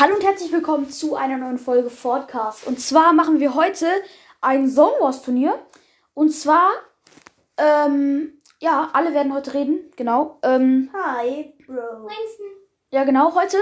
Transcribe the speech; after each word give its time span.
Hallo 0.00 0.14
und 0.14 0.24
herzlich 0.24 0.50
willkommen 0.50 0.88
zu 0.88 1.14
einer 1.14 1.36
neuen 1.36 1.58
Folge 1.58 1.90
Fordcast. 1.90 2.66
Und 2.66 2.80
zwar 2.80 3.12
machen 3.12 3.38
wir 3.38 3.54
heute 3.54 3.86
ein 4.40 4.66
Zone 4.66 4.94
Wars 4.98 5.20
Turnier. 5.20 5.58
Und 6.14 6.30
zwar, 6.30 6.70
ähm, 7.58 8.40
ja, 8.60 8.88
alle 8.94 9.12
werden 9.12 9.34
heute 9.34 9.52
reden, 9.52 9.90
genau. 9.96 10.38
Ähm, 10.42 10.88
Hi, 10.94 11.52
Bro. 11.66 12.08
ja, 12.90 13.04
genau, 13.04 13.34
heute 13.34 13.58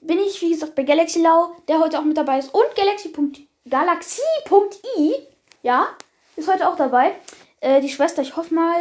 bin 0.00 0.18
ich, 0.18 0.40
wie 0.40 0.52
gesagt, 0.52 0.76
bei 0.76 0.84
Galaxy 0.84 1.20
Lau, 1.20 1.56
der 1.68 1.78
heute 1.78 1.98
auch 1.98 2.04
mit 2.04 2.16
dabei 2.16 2.38
ist. 2.38 2.54
Und 2.54 2.74
Galaxy.i, 2.74 3.46
Galaxy.i, 3.68 5.12
ja, 5.60 5.88
ist 6.36 6.50
heute 6.50 6.70
auch 6.70 6.76
dabei. 6.76 7.16
Äh, 7.60 7.82
die 7.82 7.90
Schwester, 7.90 8.22
ich 8.22 8.34
hoffe 8.34 8.54
mal, 8.54 8.80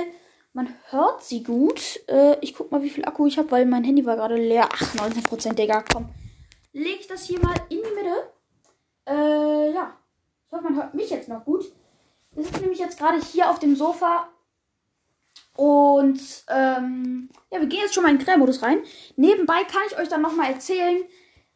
man 0.53 0.73
hört 0.91 1.25
sie 1.25 1.43
gut. 1.43 1.99
Äh, 2.07 2.37
ich 2.39 2.55
guck 2.55 2.71
mal, 2.71 2.81
wie 2.83 2.89
viel 2.89 3.03
Akku 3.03 3.27
ich 3.27 3.37
habe, 3.37 3.51
weil 3.51 3.65
mein 3.65 3.83
Handy 3.83 4.05
war 4.05 4.15
gerade 4.15 4.37
leer. 4.37 4.69
Ach, 4.71 4.95
19%, 4.95 5.55
Digga, 5.55 5.83
komm. 5.91 6.07
Lege 6.73 6.99
ich 6.99 7.07
das 7.07 7.23
hier 7.23 7.39
mal 7.39 7.55
in 7.69 7.81
die 7.81 7.95
Mitte. 7.95 8.31
Äh, 9.07 9.73
ja. 9.73 9.97
Ich 10.45 10.51
hoffe, 10.51 10.63
man 10.63 10.75
hört 10.75 10.93
mich 10.93 11.09
jetzt 11.09 11.29
noch 11.29 11.43
gut. 11.45 11.65
Wir 12.31 12.43
sind 12.43 12.61
nämlich 12.61 12.79
jetzt 12.79 12.97
gerade 12.97 13.19
hier 13.19 13.49
auf 13.49 13.59
dem 13.59 13.75
Sofa. 13.75 14.29
Und, 15.55 16.21
ähm, 16.47 17.29
ja, 17.51 17.59
wir 17.59 17.67
gehen 17.67 17.81
jetzt 17.81 17.93
schon 17.93 18.03
mal 18.03 18.09
in 18.09 18.17
den 18.17 18.25
Grillmodus 18.25 18.61
rein. 18.61 18.83
Nebenbei 19.15 19.63
kann 19.63 19.81
ich 19.87 19.97
euch 19.97 20.07
dann 20.07 20.21
nochmal 20.21 20.51
erzählen, 20.51 21.03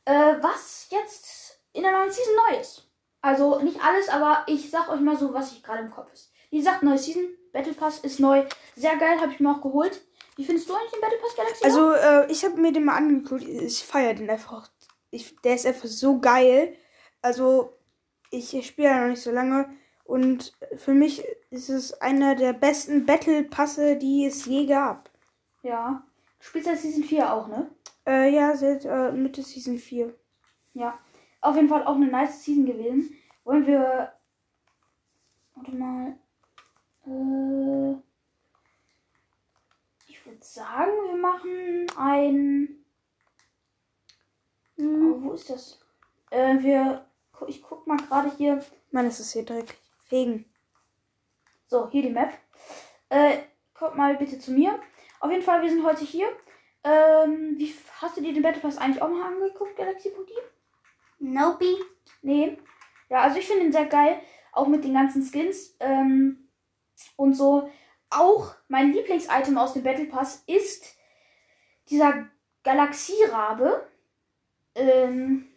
äh, 0.05 0.36
was 0.41 0.88
jetzt 0.90 1.60
in 1.74 1.84
der 1.84 1.91
neuen 1.91 2.12
Season 2.12 2.34
neu 2.50 2.60
ist. 2.60 2.90
Also 3.22 3.60
nicht 3.60 3.82
alles, 3.82 4.10
aber 4.10 4.44
ich 4.48 4.70
sag 4.70 4.90
euch 4.90 5.00
mal 5.00 5.18
so, 5.18 5.34
was 5.34 5.52
ich 5.52 5.63
gerade 5.63 5.84
im 5.84 5.91
Kopf 5.91 6.12
ist. 6.13 6.32
Wie 6.52 6.58
gesagt, 6.58 6.84
neue 6.84 6.98
Season, 6.98 7.24
Battle 7.52 7.74
Pass 7.74 8.00
ist 8.00 8.20
neu. 8.20 8.46
Sehr 8.76 8.96
geil, 8.98 9.20
habe 9.20 9.32
ich 9.32 9.40
mir 9.40 9.52
auch 9.52 9.62
geholt. 9.62 10.02
Wie 10.36 10.46
findest 10.46 10.70
du 10.70 10.76
eigentlich 10.76 10.91
den 10.91 11.02
Battle 11.02 11.18
Pass 11.18 11.36
Galaxy? 11.36 11.63
Also, 11.63 11.91
äh, 11.91 12.32
ich 12.32 12.44
habe 12.44 12.58
mir 12.58 12.72
den 12.72 12.86
mal 12.86 12.98
angeguckt. 12.98 13.44
Ich 13.44 13.84
feiere 13.84 14.13
den 14.13 14.30
einfach. 14.30 14.70
Ich, 15.16 15.36
der 15.38 15.55
ist 15.55 15.66
einfach 15.66 15.88
so 15.88 16.20
geil. 16.20 16.76
Also, 17.22 17.74
ich 18.32 18.50
spiele 18.68 18.90
ja 18.90 19.02
noch 19.02 19.10
nicht 19.10 19.21
so 19.21 19.32
lange. 19.32 19.70
Und 20.04 20.54
für 20.76 20.94
mich 20.94 21.24
ist 21.49 21.70
es 21.70 21.94
einer 22.02 22.35
der 22.35 22.54
besten 22.54 23.05
Battle 23.05 23.43
Passe, 23.43 23.96
die 23.98 24.26
es 24.26 24.46
je 24.46 24.66
gab. 24.66 25.10
ja. 25.63 26.04
Du 26.38 26.46
spielst 26.49 26.68
ja 26.68 26.76
Season 26.76 27.04
4 27.04 27.34
auch, 27.34 27.48
ne? 27.48 27.71
Äh, 28.05 28.30
ja, 28.36 28.55
seit 28.55 28.86
äh, 28.86 29.12
Mitte 29.12 29.41
Season 29.41 29.80
4. 29.80 30.13
Ja. 30.74 30.99
Auf 31.41 31.55
jeden 31.55 31.70
Fall 31.70 31.84
auch 31.86 31.96
eine 31.96 32.05
nice 32.08 32.43
Season 32.43 32.66
gewesen. 32.66 33.16
Wollen 33.46 33.66
wir. 33.66 34.12
Warte 35.55 35.71
mal. 35.71 36.18
Äh, 37.08 37.96
ich 40.08 40.24
würde 40.24 40.43
sagen, 40.43 40.91
wir 41.08 41.18
machen 41.18 41.88
ein. 41.98 42.85
Oh, 44.77 45.21
wo 45.21 45.34
ist 45.34 45.49
das? 45.49 45.79
Äh, 46.31 46.59
wir. 46.59 47.05
Ich 47.48 47.62
guck 47.62 47.85
mal 47.87 47.98
gerade 47.98 48.31
hier. 48.37 48.63
Mann, 48.91 49.07
ist 49.07 49.20
das 49.20 49.34
hier 49.34 49.43
direkt 49.43 49.76
Regen. 50.12 50.45
So, 51.68 51.90
hier 51.90 52.04
die 52.04 52.09
Map. 52.09 52.34
Äh, 53.09 53.40
kommt 53.73 53.98
mal 53.98 54.15
bitte 54.15 54.40
zu 54.40 54.51
mir. 54.51 54.79
Auf 55.20 55.31
jeden 55.31 55.43
Fall, 55.43 55.62
wir 55.62 55.70
sind 55.70 55.85
heute 55.85 56.05
hier. 56.05 56.27
Ähm, 56.84 57.55
wie 57.57 57.73
hast 57.99 58.15
du 58.15 58.21
dir 58.21 58.34
den 58.34 58.43
Battle 58.43 58.62
Pass 58.62 58.77
eigentlich 58.77 59.01
auch 59.01 59.09
mal 59.09 59.34
angeguckt, 59.34 59.76
Galaxy.de? 59.76 60.35
Nope. 61.20 61.65
Nee. 62.21 62.57
Ja, 63.09 63.21
also 63.21 63.40
ich 63.40 63.48
finde 63.48 63.65
ihn 63.65 63.71
sehr 63.71 63.87
geil. 63.87 64.22
Auch 64.51 64.68
mit 64.68 64.84
den 64.84 64.94
ganzen 64.94 65.23
Skins. 65.23 65.75
Ähm, 65.79 66.50
und 67.16 67.34
so. 67.34 67.69
Auch 68.09 68.56
mein 68.68 68.94
Lieblingsitem 68.94 69.57
aus 69.57 69.73
dem 69.73 69.84
Battle 69.84 70.06
Pass 70.06 70.44
ist 70.47 70.96
dieser 71.90 72.28
Galaxierabe. 72.63 73.88
Ähm, 74.75 75.47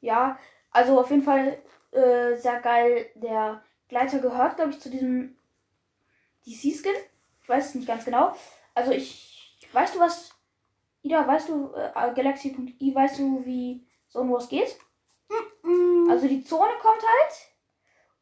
ja, 0.00 0.38
also 0.70 0.98
auf 0.98 1.10
jeden 1.10 1.22
Fall 1.22 1.58
äh, 1.92 2.36
sehr 2.36 2.60
geil. 2.60 3.10
Der 3.14 3.62
Gleiter 3.88 4.18
gehört, 4.18 4.56
glaube 4.56 4.72
ich, 4.72 4.80
zu 4.80 4.90
diesem 4.90 5.36
DC-Skin. 6.46 6.94
Ich 7.42 7.48
weiß 7.48 7.68
es 7.68 7.74
nicht 7.74 7.86
ganz 7.86 8.04
genau. 8.04 8.34
Also 8.74 8.92
ich. 8.92 9.68
Weißt 9.72 9.94
du 9.94 10.00
was? 10.00 10.30
Ida, 11.02 11.26
weißt 11.26 11.48
du, 11.48 11.72
äh, 11.74 12.14
Galaxy.i, 12.14 12.94
weißt 12.94 13.18
du, 13.18 13.44
wie 13.44 13.86
Zone 14.08 14.32
Wars 14.32 14.48
geht? 14.48 14.76
Also 16.08 16.28
die 16.28 16.44
Zone 16.44 16.72
kommt 16.80 17.02
halt 17.02 17.32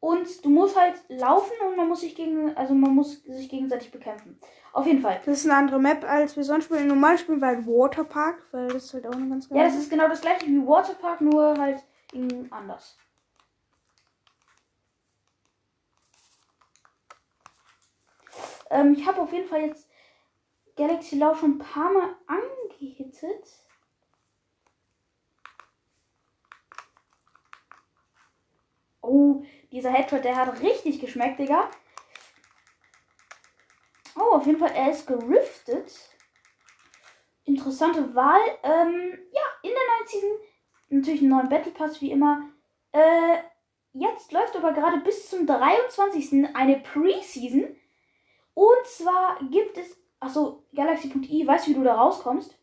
und 0.05 0.45
du 0.45 0.49
musst 0.49 0.79
halt 0.79 0.93
laufen 1.09 1.53
und 1.67 1.77
man 1.77 1.87
muss 1.87 2.01
sich 2.01 2.13
gegen, 2.13 2.55
also 2.55 2.75
man 2.75 2.93
muss 2.93 3.23
sich 3.23 3.49
gegenseitig 3.49 3.91
bekämpfen. 3.91 4.39
Auf 4.71 4.85
jeden 4.85 5.01
Fall. 5.01 5.19
Das 5.25 5.39
ist 5.39 5.45
eine 5.49 5.57
andere 5.57 5.79
Map, 5.79 6.03
als 6.07 6.35
wir 6.37 6.43
sonst 6.43 6.65
spielen. 6.65 6.87
Normal 6.87 7.17
spielen 7.17 7.41
wir 7.41 7.47
halt 7.47 7.65
Waterpark, 7.65 8.43
weil 8.51 8.67
das 8.67 8.85
ist 8.85 8.93
halt 8.93 9.07
auch 9.07 9.13
eine 9.13 9.27
ganz 9.27 9.49
Ja, 9.49 9.63
das 9.63 9.75
ist 9.75 9.89
genau 9.89 10.07
das 10.07 10.21
gleiche 10.21 10.45
wie 10.45 10.67
Waterpark, 10.67 11.21
nur 11.21 11.57
halt 11.57 11.83
irgendwie 12.13 12.51
anders. 12.51 12.99
Ähm, 18.69 18.93
ich 18.93 19.07
habe 19.07 19.21
auf 19.21 19.33
jeden 19.33 19.47
Fall 19.47 19.61
jetzt 19.61 19.89
Galaxy 20.75 21.17
Law 21.17 21.33
schon 21.35 21.53
ein 21.53 21.57
paar 21.57 21.91
Mal 21.91 22.15
angehittet. 22.27 23.65
Oh, 29.01 29.43
dieser 29.75 29.91
Headshot, 29.91 30.23
der 30.23 30.37
hat 30.37 30.61
richtig 30.61 31.01
geschmeckt, 31.01 31.37
Digga. 31.37 31.69
Oh, 34.17 34.35
auf 34.35 34.45
jeden 34.45 34.57
Fall, 34.57 34.71
er 34.73 34.91
ist 34.91 35.05
geriftet. 35.05 35.93
Interessante 37.43 38.15
Wahl. 38.15 38.39
Ähm, 38.63 39.19
ja, 39.33 39.41
in 39.61 39.71
der 39.71 39.73
neuen 39.73 40.07
Season 40.07 40.29
natürlich 40.89 41.19
einen 41.19 41.31
neuen 41.31 41.49
Battle 41.49 41.73
Pass, 41.73 42.01
wie 42.01 42.11
immer. 42.11 42.49
Äh, 42.93 43.37
jetzt 43.91 44.31
läuft 44.31 44.55
aber 44.55 44.71
gerade 44.71 44.99
bis 44.99 45.29
zum 45.29 45.45
23. 45.45 46.55
eine 46.55 46.79
Preseason. 46.79 47.75
Und 48.53 48.85
zwar 48.85 49.39
gibt 49.51 49.77
es. 49.77 50.01
Achso, 50.21 50.63
Galaxy.i, 50.73 51.45
weißt 51.45 51.67
du, 51.67 51.71
wie 51.71 51.75
du 51.75 51.83
da 51.83 51.95
rauskommst? 51.95 52.57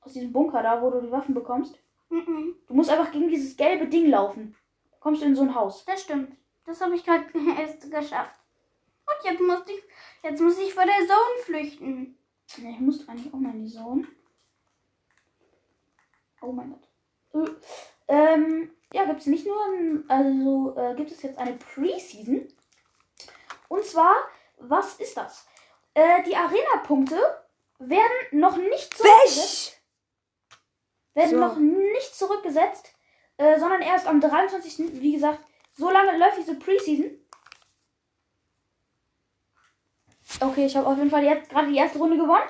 Aus 0.00 0.14
diesem 0.14 0.32
Bunker 0.32 0.62
da, 0.62 0.82
wo 0.82 0.90
du 0.90 1.00
die 1.00 1.12
Waffen 1.12 1.34
bekommst? 1.34 1.78
Du 2.10 2.74
musst 2.74 2.90
einfach 2.90 3.12
gegen 3.12 3.28
dieses 3.28 3.56
gelbe 3.56 3.86
Ding 3.86 4.08
laufen. 4.08 4.56
Kommst 4.98 5.22
du 5.22 5.26
in 5.26 5.36
so 5.36 5.42
ein 5.42 5.54
Haus. 5.54 5.84
Das 5.84 6.02
stimmt. 6.02 6.36
Das 6.64 6.80
habe 6.80 6.94
ich 6.94 7.04
gerade 7.04 7.26
erst 7.58 7.90
geschafft. 7.90 8.38
Und 9.06 9.30
jetzt 9.30 9.40
muss 9.40 9.66
ich, 9.66 9.82
jetzt 10.22 10.40
muss 10.40 10.58
ich 10.58 10.72
vor 10.74 10.84
der 10.84 10.98
Zone 10.98 11.44
flüchten. 11.44 12.18
Ich 12.46 12.80
muss 12.80 13.08
eigentlich 13.08 13.32
auch 13.32 13.38
mal 13.38 13.54
in 13.54 13.64
die 13.64 13.72
Zone. 13.72 14.06
Oh 16.42 16.52
mein 16.52 16.70
Gott. 16.70 17.48
Äh, 17.48 17.50
ähm, 18.08 18.70
ja, 18.92 19.04
gibt 19.04 19.20
es 19.20 19.26
nicht 19.26 19.46
nur, 19.46 19.56
ein, 19.66 20.04
also 20.08 20.74
äh, 20.76 20.94
gibt 20.96 21.10
es 21.10 21.22
jetzt 21.22 21.38
eine 21.38 21.54
Preseason. 21.54 22.48
Und 23.68 23.84
zwar, 23.84 24.14
was 24.58 24.94
ist 24.96 25.16
das? 25.16 25.46
Äh, 25.94 26.22
die 26.24 26.34
Arena-Punkte 26.34 27.18
werden 27.78 28.12
noch 28.32 28.56
nicht 28.56 28.94
zurückgesetzt. 28.96 29.80
Werden 31.14 31.30
So. 31.30 31.36
noch 31.36 31.56
nicht 31.56 32.14
zurückgesetzt, 32.14 32.94
äh, 33.36 33.58
sondern 33.58 33.82
erst 33.82 34.06
am 34.06 34.20
23. 34.20 35.00
Wie 35.00 35.12
gesagt, 35.12 35.40
so 35.80 35.90
lange 35.90 36.18
läuft 36.18 36.38
diese 36.38 36.54
Preseason. 36.56 37.10
Okay, 40.40 40.66
ich 40.66 40.76
habe 40.76 40.86
auf 40.86 40.96
jeden 40.98 41.10
Fall 41.10 41.24
jetzt 41.24 41.48
gerade 41.48 41.68
die 41.68 41.78
erste 41.78 41.98
Runde 41.98 42.16
gewonnen. 42.16 42.48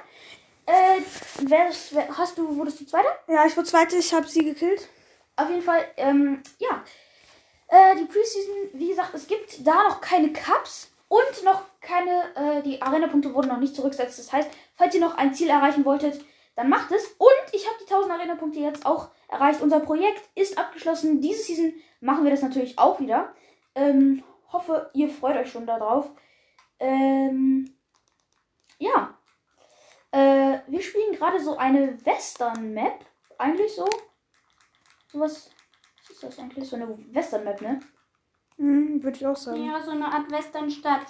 Äh, 0.66 1.00
wer, 1.42 1.70
wer, 1.92 2.18
hast 2.18 2.36
du, 2.36 2.56
wurdest 2.56 2.80
du 2.80 2.86
Zweiter? 2.86 3.08
Ja, 3.28 3.46
ich 3.46 3.56
wurde 3.56 3.68
zweite, 3.68 3.96
ich 3.96 4.12
habe 4.12 4.26
sie 4.28 4.44
gekillt. 4.44 4.88
Auf 5.36 5.48
jeden 5.48 5.62
Fall, 5.62 5.84
ähm, 5.96 6.42
ja. 6.58 6.84
Äh, 7.68 7.96
die 7.96 8.04
Preseason, 8.04 8.54
wie 8.74 8.88
gesagt, 8.88 9.14
es 9.14 9.26
gibt 9.26 9.66
da 9.66 9.84
noch 9.84 10.00
keine 10.00 10.32
Cups 10.32 10.92
und 11.08 11.44
noch 11.44 11.62
keine, 11.80 12.34
äh, 12.34 12.62
die 12.62 12.82
Arena-Punkte 12.82 13.32
wurden 13.32 13.48
noch 13.48 13.58
nicht 13.58 13.74
zurückgesetzt. 13.74 14.18
Das 14.18 14.32
heißt, 14.32 14.50
falls 14.74 14.94
ihr 14.94 15.00
noch 15.00 15.16
ein 15.16 15.34
Ziel 15.34 15.48
erreichen 15.48 15.84
wolltet, 15.84 16.24
dann 16.60 16.68
macht 16.68 16.92
es. 16.92 17.06
Und 17.16 17.54
ich 17.54 17.66
habe 17.66 17.78
die 17.80 17.90
1000 17.90 18.12
Arena-Punkte 18.12 18.60
jetzt 18.60 18.84
auch 18.84 19.08
erreicht. 19.28 19.62
Unser 19.62 19.80
Projekt 19.80 20.20
ist 20.34 20.58
abgeschlossen. 20.58 21.22
Diese 21.22 21.42
Season 21.42 21.72
machen 22.00 22.22
wir 22.22 22.30
das 22.30 22.42
natürlich 22.42 22.78
auch 22.78 23.00
wieder. 23.00 23.34
Ähm, 23.74 24.22
hoffe, 24.52 24.90
ihr 24.92 25.08
freut 25.08 25.38
euch 25.38 25.50
schon 25.50 25.66
darauf. 25.66 26.10
Ähm, 26.78 27.74
ja. 28.78 29.16
Äh, 30.10 30.58
wir 30.66 30.82
spielen 30.82 31.14
gerade 31.14 31.40
so 31.40 31.56
eine 31.56 31.96
Western-Map. 32.04 33.06
Eigentlich 33.38 33.74
so. 33.74 33.88
Sowas. 35.10 35.50
Was 36.02 36.10
ist 36.10 36.22
das 36.22 36.38
eigentlich? 36.38 36.68
So 36.68 36.76
eine 36.76 36.94
Western-Map, 37.14 37.62
ne? 37.62 37.80
Hm, 38.58 39.02
würde 39.02 39.16
ich 39.16 39.26
auch 39.26 39.36
sagen. 39.36 39.64
Ja, 39.64 39.80
so 39.80 39.92
eine 39.92 40.12
Art 40.12 40.30
Westernstadt. 40.30 41.06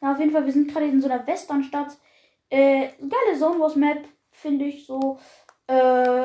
Ja, 0.00 0.12
auf 0.12 0.20
jeden 0.20 0.30
Fall, 0.30 0.46
wir 0.46 0.52
sind 0.52 0.70
gerade 0.70 0.86
in 0.86 1.00
so 1.00 1.08
einer 1.08 1.26
Westernstadt. 1.26 1.98
Äh, 2.48 2.92
geile 3.00 3.36
Zone 3.36 3.58
Wars 3.58 3.74
Map, 3.74 4.06
finde 4.38 4.66
ich 4.66 4.86
so. 4.86 5.18
Äh, 5.66 6.22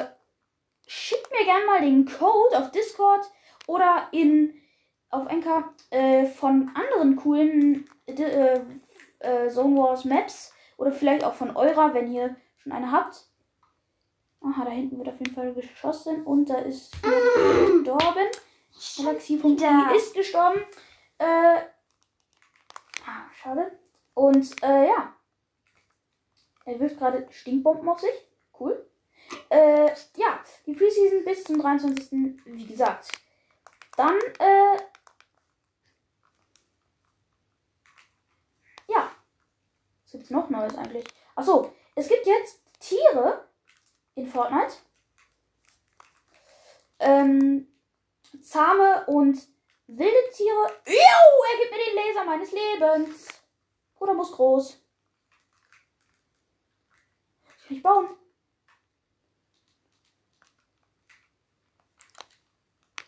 schickt 0.87 1.31
mir 1.31 1.45
gerne 1.45 1.65
mal 1.65 1.81
den 1.81 2.05
Code 2.05 2.57
auf 2.57 2.71
Discord 2.71 3.25
oder 3.67 4.07
in 4.11 4.53
auf 5.09 5.27
Enka 5.27 5.73
äh, 5.91 6.25
von 6.25 6.71
anderen 6.73 7.15
coolen 7.15 7.87
äh, 8.07 8.59
äh, 9.19 9.49
Zone 9.49 9.77
Wars 9.77 10.05
Maps 10.05 10.53
oder 10.77 10.91
vielleicht 10.91 11.23
auch 11.23 11.33
von 11.33 11.55
eurer, 11.55 11.93
wenn 11.93 12.11
ihr 12.11 12.35
schon 12.57 12.71
eine 12.71 12.91
habt. 12.91 13.27
Aha, 14.41 14.65
da 14.65 14.71
hinten 14.71 14.97
wird 14.97 15.07
auf 15.07 15.19
jeden 15.19 15.33
Fall 15.33 15.53
geschossen 15.53 16.23
und 16.23 16.49
da 16.49 16.57
ist 16.59 16.91
gestorben. 17.01 18.27
Galaxie.i 18.97 19.43
wieder. 19.43 19.95
ist 19.95 20.13
gestorben. 20.13 20.61
Äh, 21.17 21.61
ah, 23.05 23.29
schade. 23.33 23.71
Und 24.13 24.61
äh, 24.63 24.87
ja. 24.87 25.13
Er 26.65 26.79
wirft 26.79 26.97
gerade 26.97 27.27
Stinkbomben 27.31 27.87
auf 27.89 27.99
sich. 27.99 28.27
Cool. 28.59 28.89
Äh, 29.49 29.87
ja, 30.15 30.39
die 30.65 30.73
Preseason 30.73 31.25
bis 31.25 31.43
zum 31.43 31.59
23. 31.59 32.11
Wie 32.45 32.65
gesagt. 32.65 33.09
Dann, 33.97 34.17
äh. 34.39 34.77
Ja. 38.87 39.11
Was 40.03 40.11
gibt's 40.11 40.29
noch 40.29 40.49
Neues 40.49 40.77
eigentlich? 40.77 41.05
Achso, 41.35 41.73
es 41.95 42.07
gibt 42.07 42.25
jetzt 42.25 42.61
Tiere 42.79 43.47
in 44.15 44.27
Fortnite. 44.27 44.73
Ähm, 46.99 47.67
zahme 48.41 49.05
und 49.07 49.39
wilde 49.87 50.29
Tiere. 50.33 50.67
Ew, 50.85 51.43
er 51.51 51.59
gibt 51.59 51.71
mir 51.71 51.85
den 51.85 51.95
Laser 51.95 52.25
meines 52.25 52.51
Lebens. 52.51 53.27
Bruder 53.95 54.13
muss 54.13 54.31
groß. 54.31 54.82
Ich 57.73 57.77
nicht 57.77 57.83
bauen. 57.83 58.07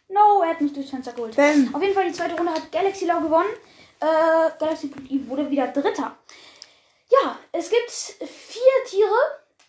No, 0.08 0.42
er 0.42 0.50
hat 0.50 0.62
mich 0.62 0.74
durchs 0.74 0.90
Fenster 0.90 1.14
geholt. 1.14 1.36
Bam. 1.36 1.74
Auf 1.74 1.82
jeden 1.82 1.94
Fall 1.94 2.08
die 2.08 2.14
zweite 2.14 2.36
Runde 2.36 2.52
hat 2.52 2.72
Galaxy 2.72 3.06
Lau 3.06 3.20
gewonnen. 3.22 3.50
Äh, 4.00 4.50
Galaxy.i 4.60 5.28
wurde 5.30 5.52
wieder 5.52 5.68
Dritter. 5.68 6.18
Ja, 7.10 7.38
es 7.52 7.70
gibt 7.70 7.90
vier 7.92 8.86
Tiere. 8.88 9.16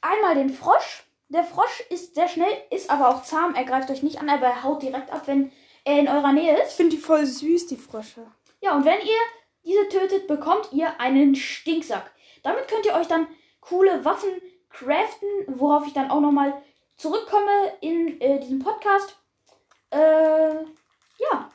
Einmal 0.00 0.34
den 0.34 0.50
Frosch. 0.50 1.04
Der 1.28 1.44
Frosch 1.44 1.80
ist 1.90 2.14
sehr 2.14 2.28
schnell, 2.28 2.56
ist 2.70 2.88
aber 2.88 3.10
auch 3.10 3.22
zahm. 3.22 3.54
Er 3.54 3.64
greift 3.64 3.90
euch 3.90 4.02
nicht 4.02 4.20
an, 4.20 4.30
aber 4.30 4.46
er 4.46 4.62
haut 4.62 4.82
direkt 4.82 5.10
ab, 5.10 5.26
wenn 5.26 5.52
er 5.84 5.98
in 5.98 6.08
eurer 6.08 6.32
Nähe 6.32 6.56
Ich 6.56 6.62
ist. 6.68 6.72
finde 6.74 6.96
die 6.96 7.02
voll 7.02 7.26
süß, 7.26 7.66
die 7.66 7.76
Frösche. 7.76 8.26
Ja, 8.60 8.74
und 8.74 8.84
wenn 8.86 9.00
ihr 9.00 9.20
diese 9.64 9.88
tötet, 9.88 10.26
bekommt 10.26 10.72
ihr 10.72 10.98
einen 11.00 11.34
Stinksack. 11.34 12.12
Damit 12.42 12.68
könnt 12.68 12.86
ihr 12.86 12.94
euch 12.94 13.08
dann 13.08 13.26
coole 13.60 14.04
Waffen 14.04 14.30
craften, 14.76 15.28
worauf 15.46 15.86
ich 15.86 15.94
dann 15.94 16.10
auch 16.10 16.20
nochmal 16.20 16.62
zurückkomme 16.96 17.72
in 17.80 18.20
äh, 18.20 18.38
diesem 18.40 18.58
Podcast. 18.58 19.18
Äh, 19.90 20.54
ja. 21.18 21.50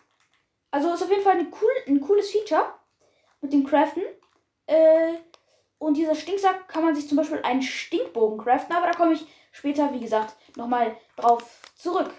Also 0.72 0.94
ist 0.94 1.04
auf 1.04 1.10
jeden 1.10 1.24
Fall 1.24 1.38
cool, 1.62 1.72
ein 1.88 2.02
cooles 2.02 2.32
Feature 2.32 2.74
mit 3.42 3.54
dem 3.54 3.66
Craften. 3.66 4.04
Äh, 4.66 5.16
und 5.78 5.98
dieser 5.98 6.16
Stinksack 6.16 6.68
kann 6.68 6.84
man 6.84 6.96
sich 6.96 7.08
zum 7.08 7.18
Beispiel 7.18 7.42
einen 7.42 7.62
Stinkbogen 7.62 8.38
craften, 8.38 8.76
aber 8.76 8.88
da 8.88 8.94
komme 8.94 9.14
ich 9.14 9.26
später, 9.52 9.92
wie 9.94 10.00
gesagt, 10.00 10.36
nochmal 10.56 10.96
drauf 11.16 11.44
zurück. 11.76 12.12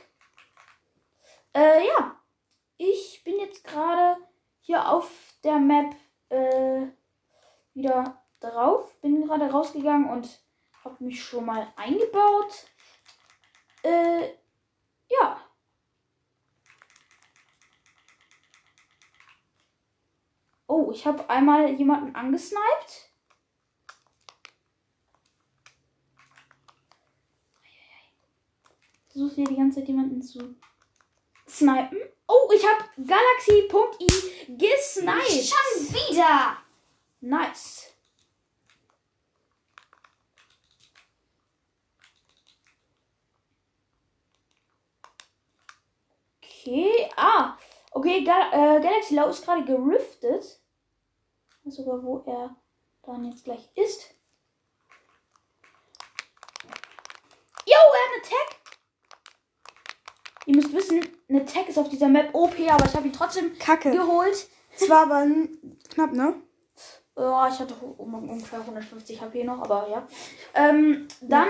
Äh, 1.54 1.86
ja. 1.86 2.16
Ich 2.76 3.22
bin 3.24 3.38
jetzt 3.38 3.64
gerade 3.64 4.16
hier 4.60 4.88
auf 4.88 5.08
der 5.44 5.58
Map 5.58 5.94
äh, 6.30 6.86
wieder 7.74 8.20
drauf. 8.40 8.92
Bin 9.00 9.26
gerade 9.26 9.50
rausgegangen 9.50 10.10
und 10.10 10.28
habe 10.84 11.04
mich 11.04 11.22
schon 11.22 11.46
mal 11.46 11.72
eingebaut. 11.76 12.66
Äh, 13.82 14.30
ja. 15.08 15.40
Oh, 20.66 20.90
ich 20.92 21.06
habe 21.06 21.28
einmal 21.28 21.70
jemanden 21.74 22.14
angesniped. 22.14 23.10
Versuche 29.08 29.34
hier 29.34 29.44
die 29.44 29.56
ganze 29.56 29.80
Zeit 29.80 29.88
jemanden 29.88 30.22
zu 30.22 30.56
snipen. 31.46 31.98
Oh, 32.26 32.50
ich 32.54 32.64
habe 32.66 32.84
Galaxy.i 32.96 34.56
gesniped. 34.56 35.52
Schon 35.52 35.94
wieder. 35.94 36.56
Nice. 37.20 37.91
Okay, 46.62 47.10
ah. 47.16 47.58
Okay, 47.90 48.22
Gal 48.22 48.52
äh, 48.52 48.80
Galaxy 48.80 49.16
Lau 49.16 49.28
ist 49.28 49.44
gerade 49.44 49.64
geriftet. 49.64 50.60
Ich 51.50 51.66
weiß 51.66 51.76
sogar, 51.76 52.02
wo 52.04 52.22
er 52.24 52.56
dann 53.02 53.24
jetzt 53.24 53.44
gleich 53.44 53.68
ist. 53.74 54.14
Yo, 57.66 57.74
er 57.74 58.04
hat 58.04 58.12
eine 58.14 58.22
Tag. 58.22 58.56
Ihr 60.46 60.56
müsst 60.56 60.72
wissen, 60.72 61.04
eine 61.28 61.44
Tag 61.44 61.68
ist 61.68 61.78
auf 61.78 61.88
dieser 61.88 62.08
Map 62.08 62.32
OP, 62.32 62.54
aber 62.68 62.86
ich 62.86 62.94
habe 62.94 63.08
ihn 63.08 63.12
trotzdem 63.12 63.58
Kacke. 63.58 63.90
geholt. 63.90 64.48
Es 64.74 64.88
war 64.88 65.02
aber 65.02 65.26
knapp, 65.90 66.12
ne? 66.12 66.40
Ja, 67.16 67.48
ich 67.48 67.58
hatte 67.58 67.74
ungefähr 67.74 68.60
150 68.60 69.20
HP 69.20 69.44
noch, 69.44 69.62
aber 69.62 69.88
ja. 69.88 70.06
Ähm, 70.54 71.08
dann, 71.20 71.48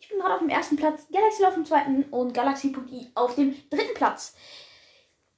ich 0.00 0.08
bin 0.08 0.18
gerade 0.18 0.34
auf 0.34 0.40
dem 0.40 0.48
ersten 0.48 0.76
Platz, 0.76 1.06
Galaxy 1.12 1.44
auf 1.44 1.54
dem 1.54 1.64
zweiten 1.64 2.04
und 2.04 2.34
Galaxy.i 2.34 3.10
auf 3.14 3.34
dem 3.34 3.54
dritten 3.70 3.94
Platz. 3.94 4.34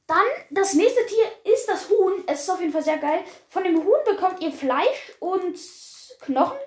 Dann, 0.06 0.26
das 0.50 0.74
nächste 0.74 1.06
Tier 1.06 1.52
ist 1.52 1.68
das 1.68 1.88
Huhn. 1.88 2.24
Es 2.26 2.42
ist 2.42 2.50
auf 2.50 2.60
jeden 2.60 2.72
Fall 2.72 2.82
sehr 2.82 2.98
geil. 2.98 3.22
Von 3.48 3.64
dem 3.64 3.84
Huhn 3.84 4.00
bekommt 4.04 4.40
ihr 4.40 4.52
Fleisch 4.52 5.12
und 5.20 5.56
Knochen. 6.20 6.58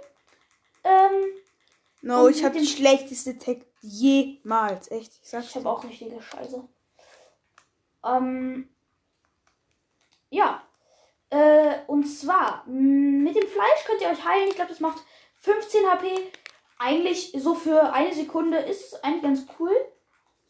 Ähm, 0.84 1.26
No, 2.06 2.28
ich 2.28 2.44
habe 2.44 2.60
die 2.60 2.68
schlechteste 2.68 3.38
Tech 3.38 3.66
jemals. 3.80 4.92
Echt, 4.92 5.14
ich 5.24 5.30
sag's 5.30 5.48
ich 5.48 5.56
habe 5.56 5.70
auch 5.70 5.86
richtige 5.86 6.22
Scheiße. 6.22 6.62
Ähm, 8.06 8.68
ja. 10.30 10.62
Äh, 11.30 11.78
und 11.88 12.04
zwar, 12.04 12.66
mit 12.68 13.36
dem 13.38 13.48
Fleisch 13.48 13.86
könnt 13.86 14.02
ihr 14.02 14.10
euch 14.10 14.26
heilen. 14.26 14.50
Ich 14.50 14.56
glaube, 14.56 14.72
das 14.72 14.82
macht 14.82 15.02
15 15.40 15.90
HP. 15.90 16.32
Eigentlich 16.86 17.32
so 17.32 17.56
für 17.56 17.94
eine 17.94 18.14
Sekunde 18.14 18.58
ist 18.58 18.88
es 18.88 19.04
eigentlich 19.06 19.24
ganz 19.24 19.46
cool. 19.58 19.74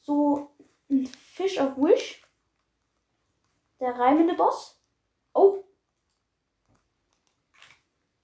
So 0.01 0.49
ein 0.89 1.05
Fish 1.05 1.59
of 1.59 1.77
Wish. 1.77 2.27
Der 3.79 3.99
reimende 3.99 4.33
Boss. 4.33 4.81
Oh. 5.35 5.63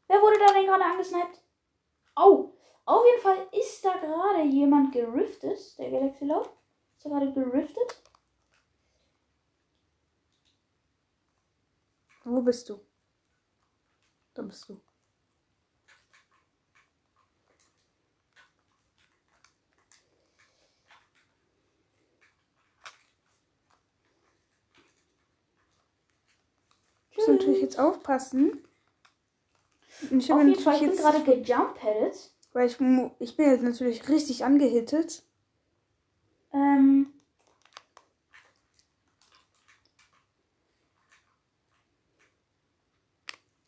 Wer 0.07 0.19
wurde 0.23 0.39
da 0.39 0.53
denn 0.53 0.65
gerade 0.65 0.85
angesniped? 0.85 1.39
Oh. 2.15 2.51
Auf 2.85 3.06
jeden 3.06 3.21
Fall 3.21 3.47
ist 3.51 3.85
da 3.85 3.95
gerade 3.97 4.41
jemand 4.41 4.91
geriftet. 4.91 5.77
Der 5.77 5.91
Galaxy 5.91 6.25
Love. 6.25 6.50
Ist 6.97 7.05
da 7.05 7.09
gerade 7.09 7.31
geriftet? 7.31 8.01
Wo 12.24 12.41
bist 12.41 12.69
du? 12.69 12.84
Da 14.34 14.41
bist 14.41 14.67
du. 14.67 14.81
Muss 27.19 27.27
natürlich 27.27 27.61
jetzt 27.61 27.79
aufpassen. 27.79 28.63
Und 30.09 30.19
ich 30.21 30.31
Auf 30.31 30.39
jeden 30.41 30.55
Fall, 30.59 30.75
ich 30.75 30.81
bin 30.81 30.95
gerade 30.95 31.23
gejumppaddet. 31.23 32.31
weil 32.53 32.67
ich, 32.67 32.77
ich 33.19 33.35
bin 33.35 33.51
jetzt 33.51 33.63
natürlich 33.63 34.07
richtig 34.07 34.45
angehittet. 34.45 35.23
Ähm. 36.53 37.13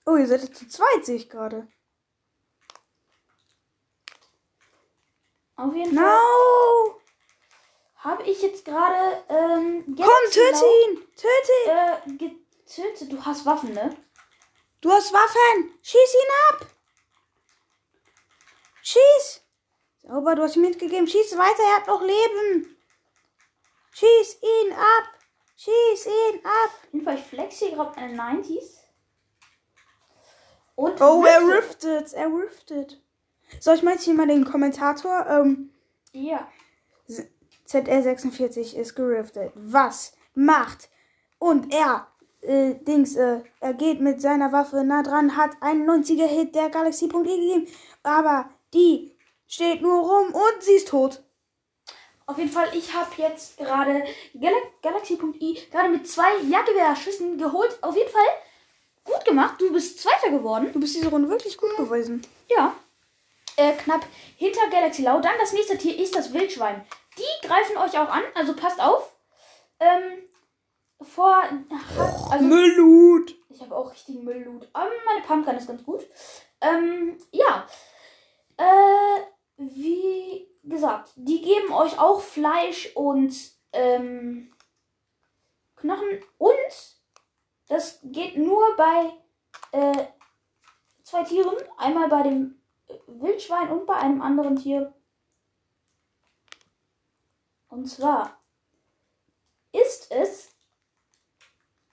Oh, 0.05 0.15
ihr 0.15 0.27
seid 0.27 0.41
jetzt 0.43 0.57
zu 0.57 0.67
zweit, 0.67 1.05
sehe 1.05 1.15
ich 1.17 1.29
gerade. 1.29 1.67
Auf 5.55 5.75
jeden 5.75 5.93
Fall 5.95 6.03
No! 6.03 6.95
habe 7.97 8.23
ich 8.23 8.41
jetzt 8.41 8.65
gerade 8.65 9.23
ähm, 9.29 9.83
Komm, 9.85 10.31
töte 10.31 10.65
ihn! 10.65 10.97
Töte 11.15 11.51
ihn! 11.65 12.17
Äh, 12.17 12.29
getötet. 12.75 13.11
Du 13.11 13.23
hast 13.25 13.45
Waffen, 13.45 13.73
ne? 13.73 13.95
Du 14.81 14.91
hast 14.91 15.13
Waffen! 15.13 15.73
Schieß 15.81 16.15
ihn 16.15 16.31
ab! 16.49 16.67
Schieß! 18.81 19.41
Sauber, 19.99 20.35
du 20.35 20.41
hast 20.43 20.55
ihm 20.55 20.63
mitgegeben. 20.63 21.07
Schieß 21.07 21.37
weiter, 21.37 21.61
er 21.63 21.75
hat 21.77 21.87
noch 21.87 22.01
Leben! 22.01 22.75
Schieß 23.91 24.37
ihn 24.41 24.73
ab! 24.73 25.03
Schieß 25.57 26.07
ihn 26.07 26.39
ab! 26.43 26.71
Auf 26.73 26.93
jeden 26.93 27.05
Fall, 27.05 27.17
ich 27.17 27.23
flex 27.25 27.59
hier 27.59 27.71
gerade 27.71 27.95
eine 27.97 28.15
90s. 28.19 28.77
Und 30.75 30.99
Oh, 30.99 31.23
er 31.25 31.41
rifte. 31.41 31.57
riftet, 31.97 32.13
er 32.13 32.27
riftet. 32.27 33.01
Soll 33.59 33.75
ich 33.75 33.83
mal 33.83 33.93
jetzt 33.93 34.05
hier 34.05 34.15
mal 34.15 34.27
den 34.27 34.45
Kommentator? 34.45 35.27
Ähm, 35.27 35.71
Ja. 36.13 36.49
ZR46 37.67 38.75
ist 38.75 38.95
geriftet. 38.95 39.51
Was 39.55 40.13
macht? 40.33 40.89
Und 41.37 41.71
er, 41.73 42.10
äh, 42.41 42.75
Dings, 42.75 43.15
äh, 43.15 43.41
er 43.59 43.73
geht 43.73 44.01
mit 44.01 44.21
seiner 44.21 44.51
Waffe 44.51 44.83
nah 44.83 45.03
dran, 45.03 45.37
hat 45.37 45.51
einen 45.61 45.89
90er 45.89 46.25
Hit 46.25 46.55
der 46.55 46.69
Galaxie.e 46.69 47.09
gegeben. 47.09 47.67
Aber 48.03 48.49
die 48.73 49.15
steht 49.47 49.81
nur 49.81 50.01
rum 50.01 50.33
und 50.33 50.63
sie 50.63 50.73
ist 50.73 50.87
tot. 50.87 51.21
Auf 52.25 52.37
jeden 52.37 52.49
Fall, 52.51 52.69
ich 52.73 52.93
habe 52.93 53.09
jetzt 53.17 53.57
gerade 53.57 54.03
Gal 54.39 54.53
Galaxy.i 54.81 55.57
gerade 55.69 55.89
mit 55.89 56.07
zwei 56.07 56.37
Jagdgewehrschüssen 56.49 57.37
geholt. 57.37 57.77
Auf 57.81 57.95
jeden 57.95 58.09
Fall 58.09 58.25
gut 59.03 59.25
gemacht. 59.25 59.55
Du 59.59 59.71
bist 59.73 59.99
Zweiter 59.99 60.29
geworden. 60.29 60.69
Du 60.71 60.79
bist 60.79 60.95
diese 60.95 61.09
Runde 61.09 61.29
wirklich 61.29 61.57
gut 61.57 61.75
gewesen. 61.75 62.25
Ja. 62.49 62.75
Äh, 63.57 63.73
knapp 63.73 64.05
hinter 64.37 64.69
Galaxy 64.69 65.01
Lau. 65.01 65.19
Dann 65.19 65.33
das 65.39 65.51
nächste 65.51 65.77
Tier 65.77 65.97
ist 65.97 66.15
das 66.15 66.33
Wildschwein. 66.33 66.85
Die 67.17 67.47
greifen 67.47 67.75
euch 67.77 67.99
auch 67.99 68.09
an, 68.09 68.23
also 68.33 68.55
passt 68.55 68.81
auf. 68.81 69.13
Ähm, 69.79 70.23
vor. 71.01 71.43
Also, 72.29 72.45
Müllloot. 72.45 73.35
ich 73.49 73.61
habe 73.61 73.75
auch 73.75 73.91
richtigen 73.91 74.23
Müllloot. 74.23 74.69
Aber 74.73 74.89
meine 75.05 75.25
Pumpgun 75.25 75.55
ist 75.55 75.67
ganz 75.67 75.83
gut. 75.83 76.07
Ähm, 76.61 77.17
ja. 77.31 77.65
Äh, 78.57 79.21
wie 79.57 80.47
gesagt, 80.63 81.11
die 81.15 81.41
geben 81.41 81.71
euch 81.73 81.99
auch 81.99 82.21
Fleisch 82.21 82.95
und 82.95 83.33
ähm, 83.73 84.53
Knochen. 85.75 86.23
Und 86.37 87.01
das 87.67 87.99
geht 88.03 88.37
nur 88.37 88.63
bei 88.75 89.11
äh, 89.71 90.05
zwei 91.03 91.23
Tieren. 91.23 91.55
Einmal 91.77 92.09
bei 92.09 92.23
dem 92.23 92.61
Wildschwein 93.07 93.69
und 93.69 93.85
bei 93.85 93.95
einem 93.95 94.21
anderen 94.21 94.55
Tier. 94.55 94.93
Und 97.69 97.87
zwar 97.87 98.37
ist 99.71 100.11
es, 100.11 100.40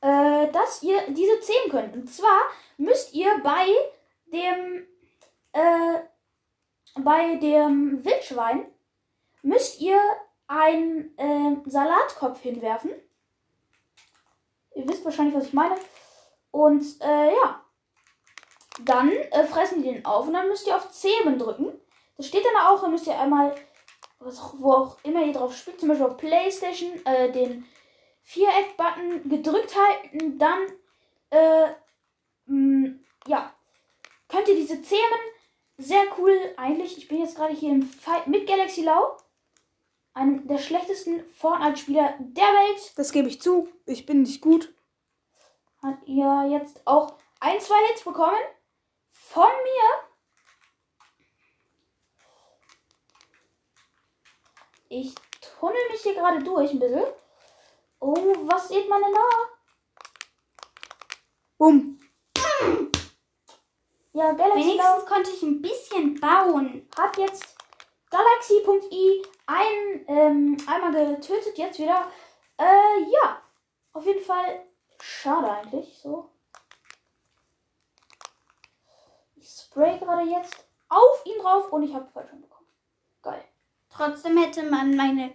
äh, 0.01 0.51
dass 0.53 0.83
ihr 0.83 1.01
diese 1.09 1.41
zähmen 1.41 1.71
könnt. 1.71 1.95
Und 1.95 2.07
zwar 2.09 2.41
müsst 2.77 3.15
ihr 3.15 3.31
bei 3.43 3.67
dem, 4.27 4.87
äh, 5.53 6.01
bei 7.01 7.37
dem 7.37 8.05
Wildschwein 8.05 8.67
müsst 9.43 9.81
ihr 9.81 10.01
einen 10.47 11.17
äh, 11.19 11.57
Salatkopf 11.69 12.41
hinwerfen. 12.41 12.91
Ihr 14.75 14.89
wisst 14.89 15.05
wahrscheinlich, 15.05 15.35
was 15.35 15.47
ich 15.47 15.53
meine. 15.53 15.77
Und 16.51 16.85
äh, 17.01 17.35
ja, 17.35 17.65
dann 18.85 19.11
äh, 19.11 19.45
fressen 19.45 19.83
die 19.83 19.93
den 19.93 20.05
auf 20.05 20.27
und 20.27 20.33
dann 20.33 20.49
müsst 20.49 20.67
ihr 20.67 20.77
auf 20.77 20.91
Zähmen 20.91 21.39
drücken. 21.39 21.73
Das 22.17 22.27
steht 22.27 22.45
dann 22.45 22.67
auch, 22.67 22.81
dann 22.81 22.93
müsst 22.93 23.07
ihr 23.07 23.19
einmal, 23.19 23.55
was, 24.19 24.41
wo 24.59 24.73
auch 24.73 24.99
immer 25.03 25.23
ihr 25.23 25.33
drauf 25.33 25.57
spielt, 25.57 25.81
zum 25.81 25.89
Beispiel 25.89 26.07
auf 26.07 26.17
Playstation, 26.17 27.05
äh, 27.05 27.31
den 27.31 27.67
Viereck-Button 28.29 29.27
gedrückt 29.31 29.75
halten, 29.75 30.39
dann, 30.39 30.61
äh, 31.31 31.73
mh, 32.45 32.99
ja, 33.27 33.55
könnt 34.29 34.49
ihr 34.49 34.55
diese 34.55 34.83
Zähmen, 34.83 35.19
sehr 35.79 36.03
cool 36.19 36.39
eigentlich, 36.59 36.99
ich 36.99 37.09
bin 37.09 37.21
jetzt 37.21 37.37
gerade 37.37 37.55
hier 37.55 37.71
im 37.71 37.83
Fight 37.83 38.27
mit 38.27 38.47
Galaxy 38.47 38.83
Lau, 38.83 39.17
einem 40.13 40.47
der 40.47 40.59
schlechtesten 40.59 41.25
Fortnite-Spieler 41.25 42.17
der 42.19 42.45
Welt, 42.45 42.93
Das 42.97 43.13
gebe 43.13 43.29
ich 43.29 43.41
zu. 43.41 43.69
Ich 43.87 44.05
bin 44.05 44.23
nicht 44.23 44.43
gut. 44.43 44.75
hat 45.83 45.97
ihr 46.07 46.49
jetzt 46.51 46.87
auch 46.87 47.15
ein, 47.41 47.59
zwei 47.61 47.87
Hits 47.89 48.05
bekommen 48.05 48.37
von 49.11 49.47
mir. 49.47 50.09
Ich 54.91 55.15
tunnel 55.41 55.89
mich 55.91 56.03
hier 56.03 56.15
gerade 56.15 56.43
durch 56.43 56.73
ein 56.73 56.79
bisschen. 56.79 57.05
Oh, 58.01 58.15
was 58.15 58.69
sieht 58.69 58.89
man 58.89 59.03
denn 59.03 59.13
da? 59.13 59.29
Bumm. 61.59 62.01
Ja, 64.13 64.33
Galaxy 64.33 64.61
Wenigstens 64.61 65.07
konnte 65.07 65.31
ich 65.31 65.43
ein 65.43 65.63
bisschen 65.63 66.19
bauen. 66.21 66.89
hat 66.97 67.17
jetzt 67.19 67.57
Galaxy.i 68.11 69.23
ein, 69.47 70.05
ähm, 70.09 70.57
einmal 70.67 71.15
getötet, 71.15 71.57
jetzt 71.59 71.79
wieder. 71.79 72.11
Äh, 72.59 73.03
ja. 73.11 73.43
Auf 73.93 74.07
jeden 74.07 74.25
Fall 74.25 74.67
schade 75.01 75.51
eigentlich, 75.51 75.99
so. 76.03 76.31
Ich 79.37 79.49
spray 79.49 79.99
gerade 79.99 80.29
jetzt 80.29 80.69
auf 80.89 81.27
ihn 81.27 81.39
drauf 81.41 81.73
und 81.73 81.83
ich 81.83 81.95
habe 81.95 82.11
Fallschirm 82.11 82.43
bekommen. 82.43 82.69
Geil. 83.23 83.45
Trotzdem 83.89 84.37
hätte 84.37 84.63
man 84.65 84.97
meine 84.97 85.35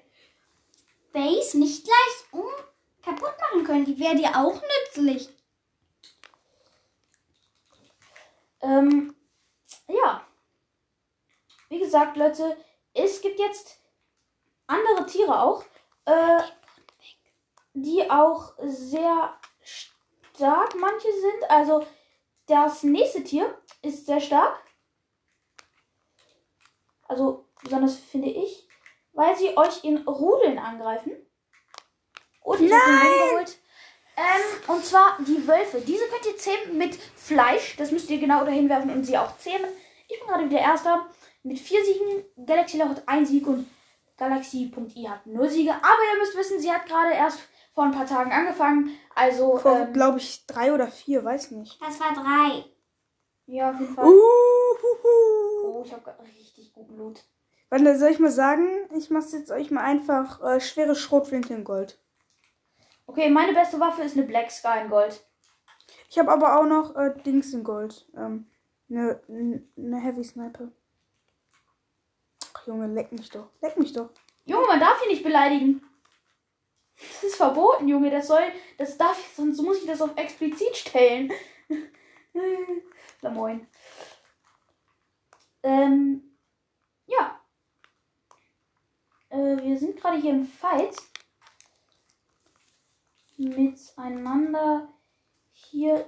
Base 1.14 1.58
nicht 1.58 1.88
leicht 1.88 2.34
um 2.34 2.46
kaputt 3.02 3.36
machen 3.40 3.64
können. 3.64 3.86
Die 3.86 4.00
wäre 4.00 4.16
dir 4.16 4.36
auch 4.36 4.62
nützlich. 4.62 5.30
Ähm, 8.62 9.16
ja. 9.88 10.26
Wie 11.70 11.80
gesagt, 11.80 12.18
Leute, 12.18 12.58
es 12.94 13.22
gibt 13.22 13.40
jetzt 13.40 13.80
andere 14.68 15.06
Tiere 15.06 15.42
auch, 15.42 15.64
äh, 16.06 16.42
die 17.74 18.10
auch 18.10 18.54
sehr 18.62 19.38
stark 19.64 20.76
manche 20.80 21.12
sind. 21.12 21.50
Also 21.50 21.86
das 22.48 22.84
nächste 22.84 23.24
Tier 23.24 23.58
ist 23.82 24.06
sehr 24.06 24.20
stark. 24.20 24.60
Also 27.08 27.46
besonders 27.62 27.98
finde 27.98 28.30
ich, 28.30 28.68
weil 29.14 29.36
sie 29.38 29.56
euch 29.58 29.84
in 29.84 29.98
Rudeln 30.08 30.60
angreifen. 30.60 31.14
Und 32.42 32.62
ich 32.62 32.72
habe 32.72 32.92
den 32.92 33.30
geholt. 33.30 33.58
Ähm, 34.16 34.76
und 34.76 34.86
zwar 34.86 35.18
die 35.20 35.48
Wölfe. 35.48 35.82
Diese 35.82 36.06
könnt 36.08 36.26
ihr 36.26 36.38
zähmen 36.38 36.78
mit 36.78 36.96
Fleisch. 36.96 37.76
Das 37.78 37.92
müsst 37.92 38.10
ihr 38.10 38.20
genau 38.20 38.44
dahin 38.44 38.70
werfen 38.70 38.92
und 38.92 39.04
sie 39.06 39.18
auch 39.18 39.38
zähmen. 39.38 39.70
Ich 40.08 40.20
bin 40.20 40.28
gerade 40.28 40.46
wieder 40.50 40.60
Erster 40.60 41.08
mit 41.42 41.58
vier 41.60 41.84
Siegen. 41.84 42.24
Galaxy 42.46 42.78
hat 42.78 43.02
ein 43.08 43.26
Sieg 43.26 43.48
und 43.48 43.68
Galaxy.i 44.18 45.08
hat 45.08 45.26
null 45.26 45.50
Siege. 45.50 45.72
Aber 45.74 46.04
ihr 46.14 46.20
müsst 46.20 46.38
wissen, 46.38 46.60
sie 46.60 46.72
hat 46.72 46.86
gerade 46.86 47.14
erst 47.14 47.40
vor 47.74 47.86
ein 47.86 47.92
paar 47.92 48.06
Tagen 48.06 48.32
angefangen. 48.32 48.92
Also, 49.16 49.58
Vor, 49.58 49.80
ähm, 49.80 49.94
glaube 49.94 50.20
ich, 50.20 50.46
drei 50.46 50.74
oder 50.74 50.88
vier, 50.88 51.24
weiß 51.24 51.52
nicht. 51.52 51.82
Das 51.82 52.00
war 52.00 52.14
drei. 52.14 52.66
ja, 53.48 53.72
auf 53.72 53.80
jeden 53.80 53.96
Fall. 53.96 54.06
Uhuhu. 54.06 55.66
Oh, 55.66 55.84
ich 55.84 55.92
habe 55.92 56.16
richtig 56.24 56.72
guten 56.74 56.98
Loot. 56.98 57.24
Warte, 57.74 57.98
soll 57.98 58.12
ich 58.12 58.20
mal 58.20 58.30
sagen? 58.30 58.68
Ich 58.96 59.10
mach's 59.10 59.32
jetzt 59.32 59.50
euch 59.50 59.72
mal 59.72 59.82
einfach 59.82 60.40
äh, 60.44 60.62
schwere 60.62 60.96
Schrotflinte 60.96 61.56
in 61.56 61.64
Gold. 61.64 62.00
Okay, 63.08 63.32
meine 63.32 63.52
beste 63.52 63.80
Waffe 63.80 64.04
ist 64.04 64.16
eine 64.16 64.28
Black 64.28 64.52
Sky 64.52 64.82
in 64.84 64.92
Gold. 64.92 65.26
Ich 66.08 66.20
habe 66.20 66.32
aber 66.32 66.60
auch 66.60 66.68
noch 66.68 66.96
äh, 66.96 67.16
Dings 67.26 67.52
in 67.52 67.64
Gold. 67.64 68.08
Ähm, 68.16 68.46
ne, 68.90 69.20
ne 69.28 70.00
Heavy 70.00 70.24
Sniper. 70.24 70.72
Ach 72.54 72.68
Junge, 72.68 72.94
leck 72.94 73.12
mich 73.12 73.32
doch. 73.32 73.50
Leck 73.60 73.76
mich 73.80 73.92
doch. 73.92 74.12
Junge, 74.46 74.68
man 74.68 74.80
darf 74.80 75.02
hier 75.02 75.12
nicht 75.12 75.24
beleidigen. 75.24 75.82
Das 76.96 77.24
ist 77.24 77.38
verboten, 77.38 77.88
Junge. 77.88 78.12
Das 78.12 78.28
soll, 78.28 78.52
das 78.78 79.00
darf 79.00 79.18
ich, 79.20 79.36
sonst 79.36 79.60
muss 79.64 79.80
ich 79.80 79.88
das 79.88 80.00
auf 80.00 80.16
explizit 80.16 80.78
stellen. 80.78 81.34
Na 83.24 83.32
moin. 83.32 83.66
Ähm, 85.64 86.38
ja. 87.08 87.40
Äh, 89.34 89.58
wir 89.64 89.80
sind 89.80 90.00
gerade 90.00 90.18
hier 90.18 90.32
im 90.32 90.46
Fight. 90.46 90.96
Miteinander 93.38 94.88
hier 95.52 96.08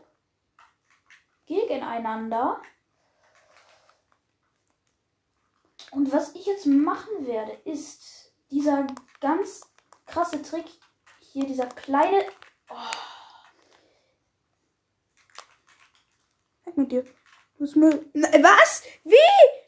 gegeneinander. 1.47 2.61
Und 5.91 6.13
was 6.13 6.35
ich 6.35 6.45
jetzt 6.45 6.67
machen 6.67 7.25
werde, 7.25 7.53
ist 7.65 8.31
dieser 8.51 8.85
ganz 9.19 9.61
krasse 10.05 10.41
Trick. 10.43 10.65
Hier 11.19 11.45
dieser 11.45 11.65
kleine. 11.65 12.25
Weg 16.63 16.77
mit 16.77 16.91
dir. 16.91 17.03
Du 17.03 17.59
bist 17.59 17.75
Müll. 17.75 18.07
Na, 18.13 18.31
was? 18.43 18.83
Wie? 19.03 19.64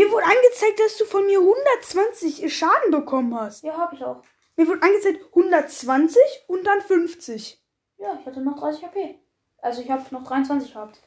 Mir 0.00 0.10
wurde 0.10 0.24
angezeigt, 0.24 0.80
dass 0.80 0.96
du 0.96 1.04
von 1.04 1.26
mir 1.26 1.38
120 1.40 2.56
Schaden 2.56 2.90
bekommen 2.90 3.38
hast. 3.38 3.62
Ja, 3.64 3.76
habe 3.76 3.94
ich 3.94 4.02
auch. 4.02 4.22
Mir 4.56 4.66
wurde 4.66 4.82
angezeigt 4.82 5.24
120 5.34 6.16
und 6.46 6.66
dann 6.66 6.80
50. 6.80 7.62
Ja, 7.98 8.16
ich 8.18 8.24
hatte 8.24 8.40
noch 8.40 8.58
30 8.58 8.82
HP. 8.84 9.18
Also 9.58 9.82
ich 9.82 9.90
habe 9.90 10.02
noch 10.10 10.24
23 10.24 10.72
gehabt. 10.72 11.00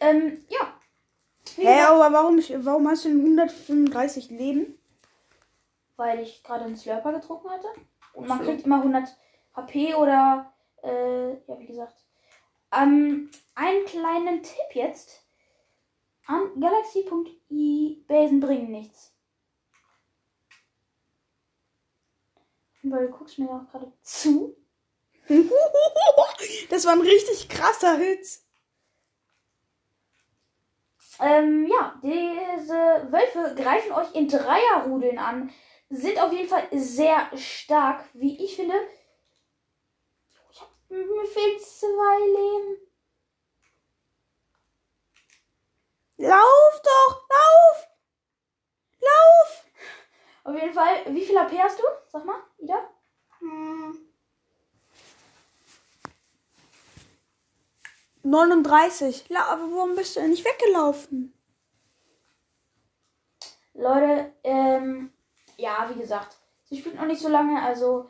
Ähm, 0.00 0.44
ja. 0.48 0.78
Hä, 1.56 1.64
gesagt, 1.64 1.88
aber 1.88 2.12
warum, 2.12 2.38
warum 2.38 2.88
hast 2.88 3.06
du 3.06 3.08
denn 3.08 3.20
135 3.20 4.28
Leben? 4.30 4.78
Weil 5.96 6.20
ich 6.20 6.42
gerade 6.42 6.64
einen 6.64 6.76
Slurper 6.76 7.12
getrunken 7.14 7.48
hatte. 7.48 7.68
Und 8.12 8.28
man 8.28 8.38
So. 8.38 8.44
kriegt 8.44 8.66
immer 8.66 8.76
100 8.76 9.08
HP 9.56 9.94
oder, 9.94 10.52
äh, 10.82 11.30
ja, 11.30 11.58
wie 11.58 11.66
gesagt. 11.66 11.94
Ähm, 12.76 13.30
einen 13.54 13.84
kleinen 13.86 14.42
Tipp 14.42 14.74
jetzt. 14.74 15.23
An 16.26 16.58
Galaxy.i 16.58 18.04
Basen 18.06 18.40
bringen 18.40 18.70
nichts. 18.70 19.12
Weil 22.82 23.06
du 23.06 23.12
guckst 23.12 23.38
mir 23.38 23.50
auch 23.50 23.70
gerade 23.70 23.92
zu. 24.02 24.56
Das 26.68 26.84
war 26.84 26.92
ein 26.92 27.00
richtig 27.00 27.48
krasser 27.48 27.96
Hit. 27.96 28.40
Ähm, 31.20 31.66
ja, 31.66 31.98
diese 32.02 33.08
Wölfe 33.10 33.54
greifen 33.54 33.92
euch 33.92 34.14
in 34.14 34.28
Dreierrudeln 34.28 35.18
an. 35.18 35.50
Sind 35.88 36.18
auf 36.18 36.32
jeden 36.32 36.48
Fall 36.48 36.66
sehr 36.72 37.30
stark, 37.36 38.04
wie 38.14 38.42
ich 38.44 38.56
finde. 38.56 38.74
Ich 40.50 40.60
hab, 40.60 40.70
mir 40.88 41.24
fehlen 41.26 41.60
zwei 41.60 42.18
Leben. 42.26 42.83
Auf 50.54 50.62
jeden 50.62 50.72
Fall, 50.74 51.02
wie 51.08 51.24
viel 51.24 51.36
AP 51.36 51.50
hast 51.58 51.80
du? 51.80 51.82
Sag 52.06 52.24
mal, 52.24 52.36
Ida. 52.58 52.78
Hm. 53.40 53.98
39. 58.22 59.28
La 59.30 59.46
aber 59.46 59.62
warum 59.72 59.96
bist 59.96 60.14
du 60.14 60.20
denn 60.20 60.30
nicht 60.30 60.44
weggelaufen? 60.44 61.36
Leute, 63.72 64.32
ähm, 64.44 65.12
ja, 65.56 65.90
wie 65.92 65.98
gesagt, 65.98 66.36
sie 66.62 66.78
spielt 66.78 66.94
noch 66.94 67.06
nicht 67.06 67.20
so 67.20 67.28
lange, 67.28 67.60
also 67.60 68.08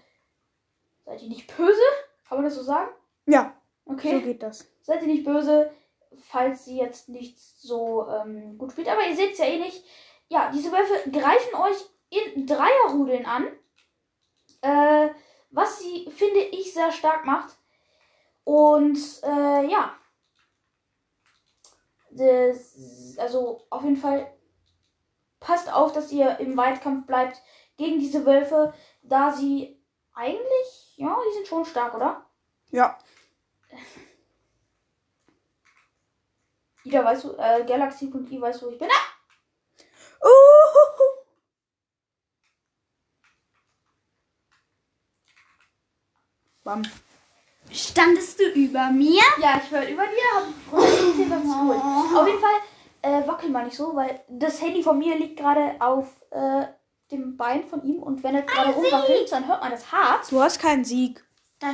seid 1.06 1.22
ihr 1.22 1.30
nicht 1.30 1.56
böse? 1.56 1.80
Kann 2.28 2.36
man 2.38 2.44
das 2.44 2.56
so 2.56 2.62
sagen? 2.62 2.90
Ja, 3.24 3.56
Okay. 3.86 4.18
so 4.18 4.20
geht 4.20 4.42
das. 4.42 4.66
Seid 4.82 5.00
ihr 5.00 5.08
nicht 5.08 5.24
böse, 5.24 5.72
falls 6.28 6.66
sie 6.66 6.76
jetzt 6.76 7.08
nicht 7.08 7.38
so 7.40 8.06
ähm, 8.06 8.58
gut 8.58 8.72
spielt. 8.72 8.88
Aber 8.88 9.06
ihr 9.06 9.16
seht 9.16 9.32
es 9.32 9.38
ja 9.38 9.46
eh 9.46 9.58
nicht. 9.58 9.82
Ja, 10.28 10.50
diese 10.50 10.70
Wölfe 10.72 11.10
greifen 11.10 11.54
euch 11.54 11.93
in 12.16 12.46
Dreierrudeln 12.46 13.26
an. 13.26 13.46
Äh, 14.62 15.10
was 15.50 15.78
sie, 15.78 16.10
finde 16.10 16.40
ich, 16.40 16.72
sehr 16.72 16.90
stark 16.90 17.24
macht. 17.24 17.56
Und 18.44 18.98
äh, 19.22 19.66
ja. 19.66 19.94
Das, 22.10 23.16
also 23.18 23.64
auf 23.70 23.82
jeden 23.82 23.96
Fall 23.96 24.32
passt 25.40 25.72
auf, 25.72 25.92
dass 25.92 26.12
ihr 26.12 26.38
im 26.38 26.56
Weitkampf 26.56 27.06
bleibt 27.06 27.42
gegen 27.76 27.98
diese 27.98 28.24
Wölfe, 28.24 28.72
da 29.02 29.32
sie 29.32 29.80
eigentlich, 30.14 30.94
ja, 30.96 31.16
die 31.28 31.34
sind 31.34 31.46
schon 31.46 31.64
stark, 31.64 31.94
oder? 31.94 32.24
Ja. 32.70 32.98
Ida, 36.84 37.04
weißt 37.04 37.24
du, 37.24 37.32
äh, 37.36 37.64
Galaxy.i, 37.66 38.40
weißt 38.40 38.62
du, 38.62 38.66
wo 38.66 38.70
ich 38.70 38.78
bin? 38.78 38.88
Ah! 38.90 39.14
Uh, 40.26 41.03
Bam. 46.64 46.82
Standest 47.70 48.40
du 48.40 48.44
über 48.54 48.90
mir? 48.90 49.22
Ja, 49.40 49.60
ich 49.62 49.70
war 49.70 49.86
über 49.86 50.04
dir, 50.06 50.34
hab 50.34 50.48
ich 50.48 51.16
geholt. 51.16 51.80
Auf 52.16 52.26
jeden 52.26 52.40
Fall, 52.40 52.60
äh, 53.02 53.28
wackel 53.28 53.50
mal 53.50 53.66
nicht 53.66 53.76
so, 53.76 53.94
weil 53.94 54.22
das 54.28 54.62
Handy 54.62 54.82
von 54.82 54.98
mir 54.98 55.16
liegt 55.16 55.38
gerade 55.38 55.74
auf 55.78 56.08
äh, 56.30 56.66
dem 57.10 57.36
Bein 57.36 57.64
von 57.64 57.82
ihm 57.84 58.02
und 58.02 58.22
wenn 58.22 58.34
er 58.34 58.42
gerade 58.42 58.72
rumwackelt, 58.72 59.30
dann 59.30 59.46
hört 59.46 59.60
man 59.60 59.70
das 59.72 59.92
hart. 59.92 60.30
Du 60.32 60.40
hast 60.40 60.58
keinen 60.58 60.84
Sieg. 60.84 61.22
Da 61.58 61.72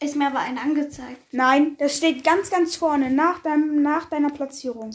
ist 0.00 0.16
mir 0.16 0.26
aber 0.26 0.40
ein 0.40 0.58
angezeigt. 0.58 1.22
Nein, 1.32 1.76
das 1.78 1.96
steht 1.96 2.22
ganz, 2.22 2.50
ganz 2.50 2.76
vorne, 2.76 3.10
nach, 3.10 3.40
deinem, 3.40 3.82
nach 3.82 4.06
deiner 4.06 4.30
Platzierung. 4.30 4.92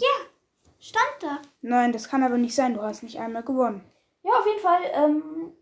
Stand 0.80 1.16
da. 1.22 1.40
Nein, 1.62 1.92
das 1.92 2.08
kann 2.08 2.24
aber 2.24 2.38
nicht 2.38 2.56
sein. 2.56 2.76
Du 2.76 2.82
hast 2.82 3.04
nicht 3.04 3.20
einmal 3.20 3.44
gewonnen. 3.44 3.84
Ja, 4.24 4.32
auf 4.34 4.46
jeden 4.46 4.60
Fall, 4.60 4.82
ähm, 4.94 5.54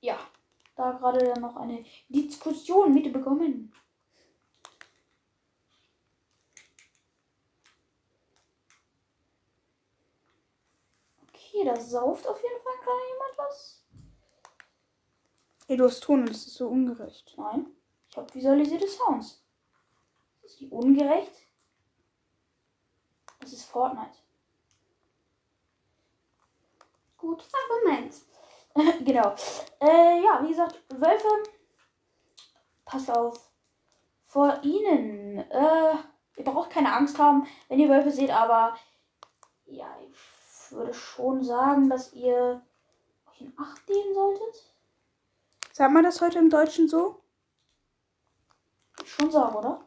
ja, 0.00 0.16
da 0.80 0.92
gerade 0.92 1.24
dann 1.24 1.42
noch 1.42 1.56
eine 1.56 1.84
Diskussion 2.08 2.94
mitbekommen. 2.94 3.72
Okay, 11.28 11.64
da 11.64 11.78
sauft 11.78 12.26
auf 12.26 12.42
jeden 12.42 12.62
Fall 12.62 12.76
gerade 12.82 13.00
jemand 13.12 13.38
was. 13.38 13.84
Hey, 15.66 15.76
du 15.76 15.84
hast 15.84 16.00
Ton 16.00 16.20
und 16.20 16.30
das 16.30 16.46
ist 16.46 16.54
so 16.54 16.68
ungerecht. 16.68 17.34
Nein, 17.36 17.66
ich 18.08 18.16
habe 18.16 18.34
visualisierte 18.34 18.88
Sounds. 18.88 19.44
Das 20.42 20.52
ist 20.52 20.60
die 20.60 20.70
ungerecht. 20.70 21.46
Das 23.38 23.52
ist 23.52 23.64
Fortnite. 23.64 24.18
Gutes 27.18 27.52
Argument. 27.54 28.14
genau. 29.04 29.34
Äh, 29.80 30.22
ja, 30.22 30.40
wie 30.42 30.48
gesagt, 30.48 30.82
Wölfe. 30.88 31.28
Passt 32.84 33.10
auf. 33.10 33.50
Vor 34.26 34.60
ihnen. 34.62 35.38
Äh, 35.50 35.94
ihr 36.36 36.44
braucht 36.44 36.70
keine 36.70 36.92
Angst 36.92 37.18
haben, 37.18 37.46
wenn 37.68 37.78
ihr 37.78 37.88
Wölfe 37.88 38.10
seht, 38.10 38.30
aber 38.30 38.76
ja, 39.66 39.86
ich 40.00 40.72
würde 40.72 40.94
schon 40.94 41.42
sagen, 41.42 41.88
dass 41.88 42.12
ihr 42.12 42.62
euch 43.30 43.40
in 43.40 43.52
Acht 43.58 43.88
nehmen 43.88 44.14
solltet. 44.14 44.74
Sagt 45.72 45.92
man 45.92 46.04
das 46.04 46.20
heute 46.20 46.38
im 46.38 46.50
Deutschen 46.50 46.88
so? 46.88 47.22
Schon 49.04 49.30
sagen, 49.30 49.54
oder? 49.54 49.80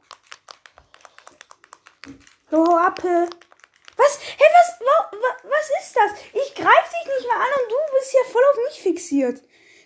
Oh, 2.51 2.75
Appel. 2.75 3.29
Was? 3.97 4.19
Hey, 4.37 4.47
was, 4.51 4.79
wa, 4.79 5.17
wa, 5.17 5.49
was 5.49 5.71
ist 5.81 5.95
das? 5.95 6.11
Ich 6.33 6.55
greife 6.55 6.89
dich 6.91 7.13
nicht 7.15 7.27
mehr 7.27 7.37
an 7.37 7.63
und 7.63 7.71
du 7.71 7.75
bist 7.97 8.13
ja 8.13 8.31
voll 8.31 8.41
auf 8.51 8.57
fixiert. 9.23 9.41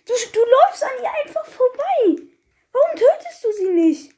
Du, 0.06 0.12
du 0.32 0.40
läufst 0.40 0.82
an 0.82 0.90
ihr 1.02 1.10
einfach 1.24 1.44
vorbei. 1.46 2.22
Warum 2.72 2.96
tötest 2.96 3.44
du 3.44 3.52
sie 3.52 3.68
nicht? 3.68 4.14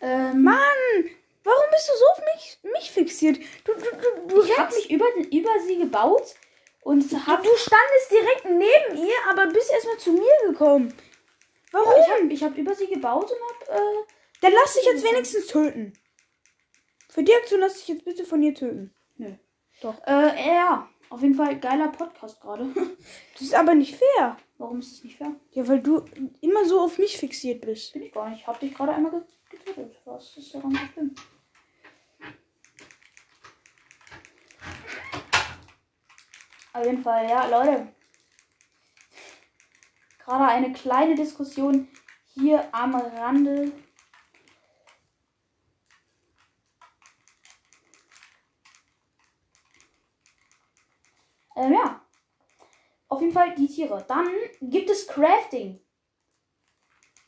Ähm, 0.00 0.42
Mann, 0.42 0.58
warum 1.44 1.70
bist 1.70 1.88
du 1.88 1.92
so 1.96 2.04
auf 2.06 2.20
mich, 2.34 2.58
mich 2.72 2.90
fixiert? 2.90 3.38
Du, 3.64 3.72
du, 3.74 3.80
du, 3.80 4.26
du, 4.26 4.42
ich 4.42 4.58
habe 4.58 4.74
mich 4.74 4.90
über, 4.90 5.06
über 5.30 5.60
sie 5.64 5.78
gebaut 5.78 6.34
und 6.82 7.10
du, 7.10 7.16
hab, 7.24 7.42
du 7.42 7.50
standest 7.56 8.10
direkt 8.10 8.44
neben 8.46 9.06
ihr, 9.06 9.14
aber 9.30 9.46
bist 9.46 9.70
erstmal 9.70 9.98
zu 9.98 10.12
mir 10.12 10.48
gekommen. 10.48 10.92
Warum? 11.70 11.94
ich 12.00 12.10
habe 12.10 12.32
ich 12.32 12.42
hab 12.42 12.58
über 12.58 12.74
sie 12.74 12.88
gebaut 12.88 13.30
und 13.30 13.38
hab, 13.68 13.76
äh, 13.78 14.04
Dann 14.40 14.52
lass 14.52 14.74
dich 14.74 14.84
jetzt 14.84 15.04
wenigstens 15.04 15.46
töten. 15.46 15.92
Für 17.12 17.22
die 17.22 17.34
Aktion 17.34 17.60
lass 17.60 17.74
dich 17.74 17.88
jetzt 17.88 18.04
bitte 18.06 18.24
von 18.24 18.42
ihr 18.42 18.54
töten. 18.54 18.90
äh, 20.06 20.48
ja, 20.56 20.88
auf 21.10 21.20
jeden 21.20 21.34
Fall 21.34 21.60
geiler 21.60 21.88
Podcast 21.88 22.40
gerade. 22.40 22.64
Das 23.34 23.42
ist 23.42 23.54
aber 23.54 23.74
nicht 23.74 23.96
fair. 23.96 24.38
Warum 24.56 24.78
ist 24.78 24.92
das 24.96 25.04
nicht 25.04 25.18
fair? 25.18 25.36
Ja, 25.50 25.68
weil 25.68 25.80
du 25.82 26.04
immer 26.40 26.64
so 26.64 26.80
auf 26.80 26.96
mich 26.96 27.18
fixiert 27.18 27.60
bist. 27.60 27.92
Bin 27.92 28.02
ich 28.04 28.12
gar 28.12 28.30
nicht. 28.30 28.40
Ich 28.40 28.46
hab 28.46 28.58
dich 28.60 28.72
gerade 28.74 28.94
einmal 28.94 29.10
ge- 29.10 29.22
getötet. 29.50 30.00
Was 30.06 30.36
ist 30.38 30.54
daran 30.54 30.70
so 30.70 30.78
schlimm? 30.92 31.14
Auf 36.72 36.84
jeden 36.86 37.02
Fall, 37.02 37.28
ja, 37.28 37.46
Leute. 37.46 37.88
Gerade 40.18 40.44
eine 40.46 40.72
kleine 40.72 41.14
Diskussion 41.14 41.88
hier 42.34 42.66
am 42.74 42.94
Rande. 42.94 43.72
Ähm, 51.56 51.72
ja. 51.72 52.00
Auf 53.08 53.20
jeden 53.32 53.34
Fall 53.34 53.54
die 53.54 53.66
Tiere. 53.66 54.04
Dann 54.08 54.28
gibt 54.60 54.90
es 54.90 55.06
Crafting. 55.06 55.80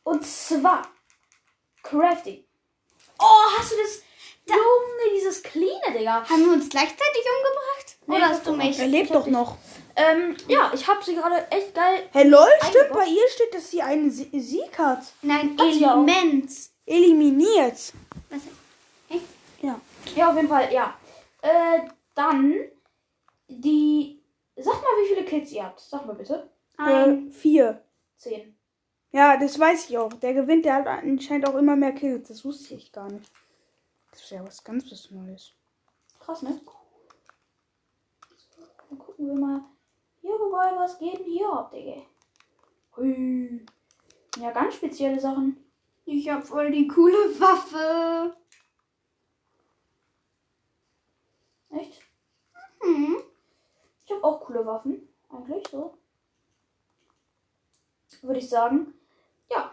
Und 0.03 0.27
zwar 0.27 0.87
Crafting. 1.83 2.45
Oh, 3.19 3.59
hast 3.59 3.73
du 3.73 3.77
das? 3.77 4.03
Junge, 4.47 5.15
dieses 5.17 5.43
cleane, 5.43 5.97
Digga. 5.99 6.29
Haben 6.29 6.45
wir 6.45 6.53
uns 6.53 6.69
gleichzeitig 6.69 7.23
umgebracht? 7.39 7.97
Nee, 8.07 8.17
Oder 8.17 8.29
hast 8.29 8.47
du 8.47 8.53
mich? 8.55 8.79
Er 8.79 8.87
lebt 8.89 9.15
doch 9.15 9.27
noch. 9.27 9.57
Ähm, 9.97 10.37
ja, 10.49 10.71
ich 10.75 10.87
habe 10.87 11.03
sie 11.03 11.15
gerade 11.15 11.51
echt 11.51 11.75
geil. 11.75 12.09
Hey, 12.13 12.29
lol, 12.29 12.47
stimmt, 12.69 12.93
bei 12.93 13.07
ihr 13.07 13.27
steht, 13.31 13.55
dass 13.55 13.71
sie 13.71 13.81
einen 13.81 14.11
Sie- 14.11 14.29
Sieg 14.41 14.77
hat. 14.77 15.03
Nein, 15.23 15.57
Hat. 15.59 15.67
Element. 15.67 16.51
Eliminiert. 16.85 17.93
Was? 18.29 18.41
Ja. 19.63 19.81
Ja, 20.15 20.29
auf 20.31 20.37
jeden 20.37 20.49
Fall, 20.49 20.71
ja. 20.73 20.95
Äh, 21.41 21.89
dann 22.15 22.55
die. 23.49 24.21
Sag 24.57 24.75
mal, 24.75 25.03
wie 25.03 25.09
viele 25.15 25.25
Kills 25.25 25.53
ihr 25.53 25.65
habt. 25.65 25.81
Sag 25.81 26.07
mal 26.07 26.15
bitte. 26.15 26.51
Ein. 26.77 27.29
Äh, 27.29 27.31
vier. 27.31 27.83
Zehn. 28.17 28.57
Ja, 29.13 29.37
das 29.37 29.59
weiß 29.59 29.89
ich 29.89 29.99
auch. 29.99 30.13
Der 30.13 30.35
gewinnt, 30.35 30.65
der 30.65 30.75
hat 30.75 30.87
anscheinend 30.87 31.49
auch 31.49 31.55
immer 31.55 31.77
mehr 31.77 31.93
Kills. 31.93 32.29
Das 32.29 32.45
wusste 32.45 32.75
ich 32.75 32.93
gar 32.93 33.11
nicht. 33.11 33.31
Das 34.11 34.23
ist 34.23 34.31
ja 34.31 34.45
was 34.45 34.63
ganz 34.63 34.91
was 34.91 35.11
Neues. 35.11 35.53
Krass, 36.21 36.43
ne? 36.43 36.61
Dann 38.89 38.99
gucken 38.99 39.27
wir 39.27 39.35
mal. 39.35 39.65
Hier, 40.21 40.33
wobei, 40.33 40.77
was 40.77 40.99
geht 40.99 41.19
denn 41.19 41.27
hier 41.27 41.53
ab, 41.53 41.71
Digga? 41.71 42.03
Hui. 42.97 43.65
Ja, 44.41 44.51
ganz 44.53 44.75
spezielle 44.75 45.21
Sachen. 45.21 45.65
Ich 46.07 46.29
hab 46.29 46.47
voll 46.47 46.71
die 46.71 46.89
coole 46.89 47.41
Waffe. 47.41 48.37
Echt? 51.71 52.03
Hm. 52.81 53.17
Ich 54.05 54.13
habe 54.13 54.25
auch 54.25 54.41
coole 54.41 54.65
Waffen. 54.67 55.09
Eigentlich 55.31 55.67
so. 55.69 55.95
Würde 58.23 58.39
ich 58.39 58.49
sagen. 58.49 58.95
Ja. 59.51 59.73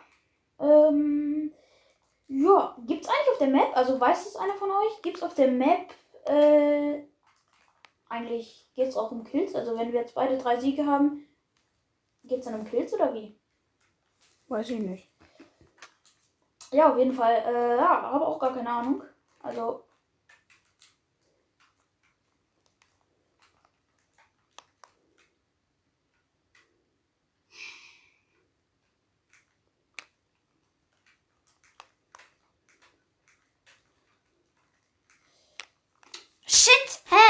Ähm, 0.59 1.53
ja, 2.27 2.77
gibt's 2.87 3.09
eigentlich 3.09 3.31
auf 3.31 3.37
der 3.39 3.47
Map, 3.49 3.75
also 3.75 3.99
weiß 3.99 4.25
es 4.25 4.35
einer 4.37 4.53
von 4.53 4.69
euch, 4.69 5.01
gibt's 5.01 5.21
auf 5.21 5.33
der 5.33 5.51
Map, 5.51 5.93
äh, 6.25 7.03
eigentlich 8.07 8.69
geht's 8.73 8.95
auch 8.95 9.11
um 9.11 9.25
Kills, 9.25 9.53
also 9.53 9.77
wenn 9.77 9.91
wir 9.91 9.99
jetzt 9.99 10.15
beide 10.15 10.37
drei 10.37 10.57
Siege 10.57 10.85
haben, 10.85 11.27
geht's 12.23 12.45
dann 12.45 12.59
um 12.59 12.65
Kills 12.65 12.93
oder 12.93 13.13
wie? 13.13 13.37
Weiß 14.47 14.69
ich 14.69 14.79
nicht. 14.79 15.09
Ja, 16.71 16.91
auf 16.91 16.97
jeden 16.97 17.13
Fall, 17.13 17.43
äh, 17.45 17.75
ja, 17.75 18.01
habe 18.03 18.25
auch 18.25 18.39
gar 18.39 18.53
keine 18.53 18.69
Ahnung. 18.69 19.03
Also, 19.41 19.83
Shit, 36.53 36.89
hä? 37.09 37.27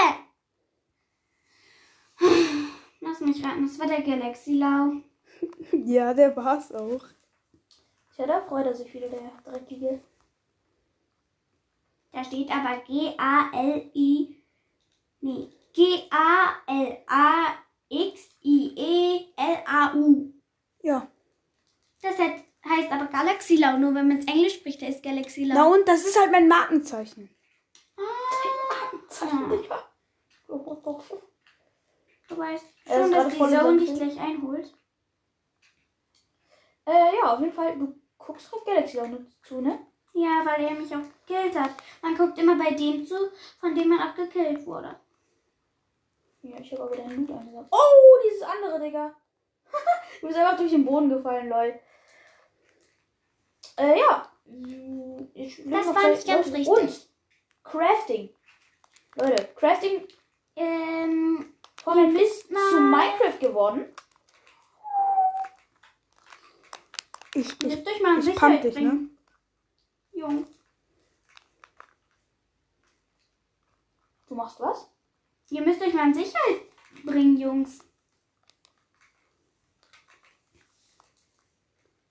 Lass 3.02 3.20
mich 3.22 3.44
raten, 3.44 3.68
das 3.68 3.78
war 3.80 3.88
der 3.88 4.02
Galaxy 4.02 4.54
Lau. 4.54 4.94
Ja, 5.72 6.14
der 6.14 6.36
war's 6.36 6.72
auch. 6.72 7.04
tja, 8.16 8.26
da 8.28 8.42
freut 8.42 8.66
er 8.66 8.74
sich 8.74 8.92
wieder, 8.94 9.10
der 9.10 9.32
Dreckige. 9.46 10.02
Da 12.12 12.24
steht 12.24 12.50
aber 12.52 12.78
G-A-L-I. 12.88 14.42
Nee, 15.22 15.50
G-A-L-A-X-I-E-L-A-U. 19.02 20.34
Ja. 20.84 21.08
Das 22.02 22.18
heißt, 22.18 22.44
heißt 22.68 22.92
aber 22.92 23.06
Galaxy 23.06 23.56
Lau, 23.58 23.78
nur 23.78 23.94
wenn 23.94 24.08
man 24.08 24.18
es 24.18 24.26
Englisch 24.26 24.56
spricht, 24.56 24.82
da 24.82 24.88
ist 24.88 25.04
Galaxy 25.04 25.44
Lau. 25.46 25.56
Na 25.56 25.66
und 25.68 25.88
das 25.88 26.04
ist 26.06 26.20
halt 26.20 26.32
mein 26.32 26.48
Markenzeichen. 26.48 27.30
Digga. 29.26 29.84
Du 32.28 32.38
weißt 32.38 32.66
schon, 32.88 33.12
dass 33.12 33.34
die 33.34 33.38
Zone 33.40 33.78
dich 33.80 33.94
gleich 33.96 34.20
einholt. 34.20 34.74
Äh, 36.86 37.16
ja, 37.16 37.34
auf 37.34 37.40
jeden 37.40 37.54
Fall, 37.54 37.78
du 37.78 37.96
guckst 38.18 38.50
gerade 38.52 38.66
Galaxy 38.66 39.00
auch 39.00 39.08
noch 39.08 39.20
zu, 39.44 39.62
ne? 39.62 39.80
Ja, 40.14 40.44
weil 40.46 40.64
er 40.66 40.72
mich 40.72 40.94
auch 40.96 41.02
gekillt 41.26 41.58
hat. 41.58 41.72
Man 42.02 42.16
guckt 42.18 42.38
immer 42.38 42.58
bei 42.58 42.72
dem 42.72 43.06
zu, 43.06 43.16
von 43.60 43.76
dem 43.76 43.90
man 43.90 44.02
auch 44.10 44.16
gekillt 44.16 44.66
wurde. 44.66 45.00
Ja, 46.42 46.58
ich 46.60 46.72
habe 46.72 46.84
aber 46.84 46.96
deinen 46.96 47.28
Loot 47.28 47.38
angesagt. 47.38 47.68
Oh, 47.72 48.18
dieses 48.26 48.42
andere, 48.42 48.80
Digga. 48.80 49.16
du 50.22 50.28
bist 50.28 50.40
einfach 50.40 50.58
durch 50.58 50.72
den 50.72 50.86
Boden 50.86 51.10
gefallen, 51.10 51.50
lol. 51.50 51.80
Äh, 53.78 54.00
ja. 54.00 54.28
Ich 55.34 55.64
Das 55.66 55.88
zwei- 55.88 56.12
nicht 56.12 56.28
ganz 56.28 56.48
richtig. 56.52 56.68
Und 56.68 57.10
Crafting. 57.64 58.30
Leute, 59.16 59.50
Crafting 59.56 60.08
Ähm, 60.56 61.54
von 61.84 61.98
müsst 61.98 62.14
bisschen 62.14 62.56
zu 62.56 62.80
Minecraft 62.80 63.40
geworden. 63.40 63.86
Ich, 67.34 67.48
ich, 67.64 67.84
mal 68.02 68.14
in 68.16 68.20
ich 68.20 68.26
Sicherheit 68.26 68.62
pump 68.62 68.62
dich, 68.62 68.76
ne? 68.76 68.82
bringen, 68.82 69.18
Jungs. 70.12 70.48
Du 74.28 74.36
machst 74.36 74.60
was? 74.60 74.90
Ihr 75.50 75.62
müsst 75.62 75.82
euch 75.82 75.94
mal 75.94 76.08
in 76.08 76.14
Sicherheit 76.14 76.62
bringen, 77.04 77.38
Jungs. 77.38 77.80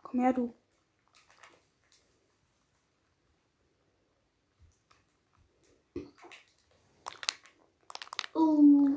Komm 0.03 0.21
her, 0.21 0.33
du. 0.33 0.55
Oh. 8.35 8.89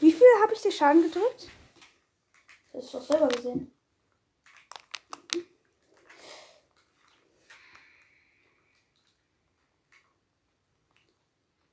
Wie 0.00 0.12
viel 0.12 0.26
habe 0.42 0.52
ich 0.54 0.62
dir 0.62 0.63
Schaden 0.74 1.02
gedrückt? 1.02 1.48
Das 2.72 2.84
hast 2.84 2.94
du 2.94 2.98
doch 2.98 3.06
selber 3.06 3.28
gesehen. 3.28 3.70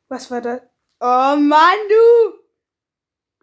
Was 0.08 0.30
war 0.30 0.42
das? 0.42 0.62
Oh 1.00 1.36
Mann, 1.38 1.80
du! 1.90 2.40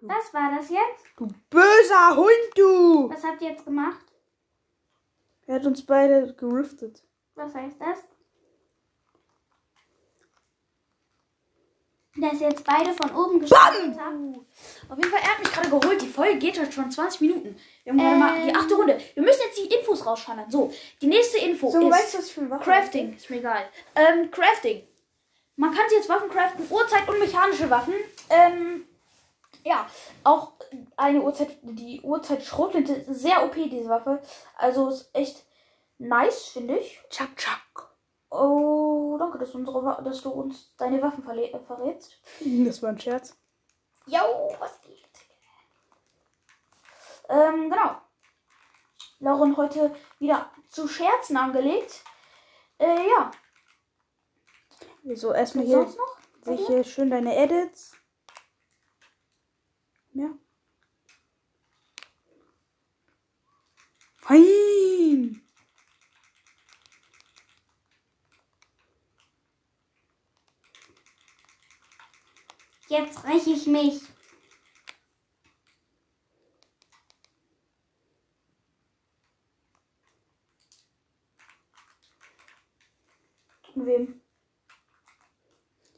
Was 0.02 0.32
war 0.32 0.54
das 0.56 0.68
jetzt? 0.70 1.04
Du 1.16 1.26
böser 1.50 2.16
Hund, 2.16 2.52
du! 2.54 3.10
Was 3.10 3.24
habt 3.24 3.42
ihr 3.42 3.50
jetzt 3.50 3.64
gemacht? 3.64 4.04
Er 5.46 5.56
hat 5.56 5.66
uns 5.66 5.84
beide 5.84 6.34
geriftet. 6.34 7.02
Was 7.34 7.54
heißt 7.54 7.80
das? 7.80 7.98
Dass 12.20 12.40
jetzt 12.40 12.64
beide 12.64 12.92
von 12.92 13.14
oben 13.14 13.40
geschossen 13.40 13.96
habt. 13.98 14.90
Auf 14.90 14.96
jeden 14.98 15.10
Fall, 15.10 15.20
er 15.22 15.30
hat 15.30 15.38
mich 15.38 15.52
gerade 15.52 15.68
geholt. 15.68 16.02
Die 16.02 16.08
Folge 16.08 16.38
geht 16.38 16.58
heute 16.58 16.72
schon 16.72 16.90
20 16.90 17.20
Minuten. 17.20 17.56
Wir 17.84 17.92
haben 17.92 17.98
gerade 17.98 18.16
mal 18.16 18.42
die 18.42 18.48
Ähm. 18.48 18.56
achte 18.56 18.74
Runde. 18.74 18.98
Wir 19.14 19.22
müssen 19.22 19.40
jetzt 19.44 19.58
die 19.58 19.74
Infos 19.74 20.04
rausschallern. 20.04 20.50
So, 20.50 20.72
die 21.00 21.06
nächste 21.06 21.38
Info 21.38 21.70
So, 21.70 21.80
ist 21.80 21.90
weißt 21.90 22.18
was 22.18 22.30
für 22.30 22.40
eine 22.40 22.50
Waffe 22.50 22.64
Crafting. 22.64 23.14
Ist 23.16 23.30
mir 23.30 23.36
egal. 23.38 23.68
Ähm, 23.94 24.30
Crafting. 24.30 24.86
Man 25.56 25.74
kann 25.74 25.88
sich 25.88 25.98
jetzt 25.98 26.08
Waffen 26.08 26.30
craften, 26.30 26.66
Uhrzeit 26.70 27.08
und 27.08 27.18
mechanische 27.18 27.68
Waffen. 27.68 27.94
Ähm, 28.30 28.84
ja, 29.64 29.86
auch 30.24 30.52
eine 30.96 31.20
Uhrzeit, 31.20 31.58
die 31.62 32.00
Uhrzeit 32.02 32.44
Schrotflinte 32.44 32.92
ist 32.94 33.20
sehr 33.22 33.44
OP, 33.44 33.54
diese 33.54 33.88
Waffe. 33.88 34.20
Also 34.56 34.88
ist 34.88 35.10
echt 35.12 35.44
nice, 35.98 36.46
finde 36.46 36.78
ich. 36.78 37.00
Chuck, 37.10 37.36
chuck. 37.36 37.87
Oh, 38.30 39.16
danke, 39.18 39.38
dass 39.38 39.52
du, 39.52 39.58
unsere, 39.58 40.02
dass 40.04 40.22
du 40.22 40.30
uns 40.30 40.74
deine 40.76 41.00
Waffen 41.00 41.26
äh, 41.28 41.58
verrätst. 41.60 42.20
Das 42.64 42.82
war 42.82 42.90
ein 42.90 43.00
Scherz. 43.00 43.36
Jo, 44.06 44.56
was 44.58 44.80
geht? 44.82 44.98
Ähm, 47.28 47.70
genau. 47.70 48.00
Lauren 49.20 49.56
heute 49.56 49.94
wieder 50.18 50.50
zu 50.68 50.88
Scherzen 50.88 51.36
angelegt. 51.36 52.04
Äh, 52.78 53.08
ja. 53.08 53.30
So, 55.14 55.32
erstmal 55.32 55.64
hier 55.64 55.76
sonst 55.76 55.98
noch? 55.98 56.18
sehe 56.42 56.54
ich 56.54 56.66
hier 56.66 56.84
schön 56.84 57.10
deine 57.10 57.36
Edits. 57.36 57.96
Ja. 60.12 60.30
Fein. 64.16 65.47
Jetzt 72.88 73.24
räche 73.24 73.50
ich 73.50 73.66
mich. 73.66 74.00
Wem? 83.74 84.20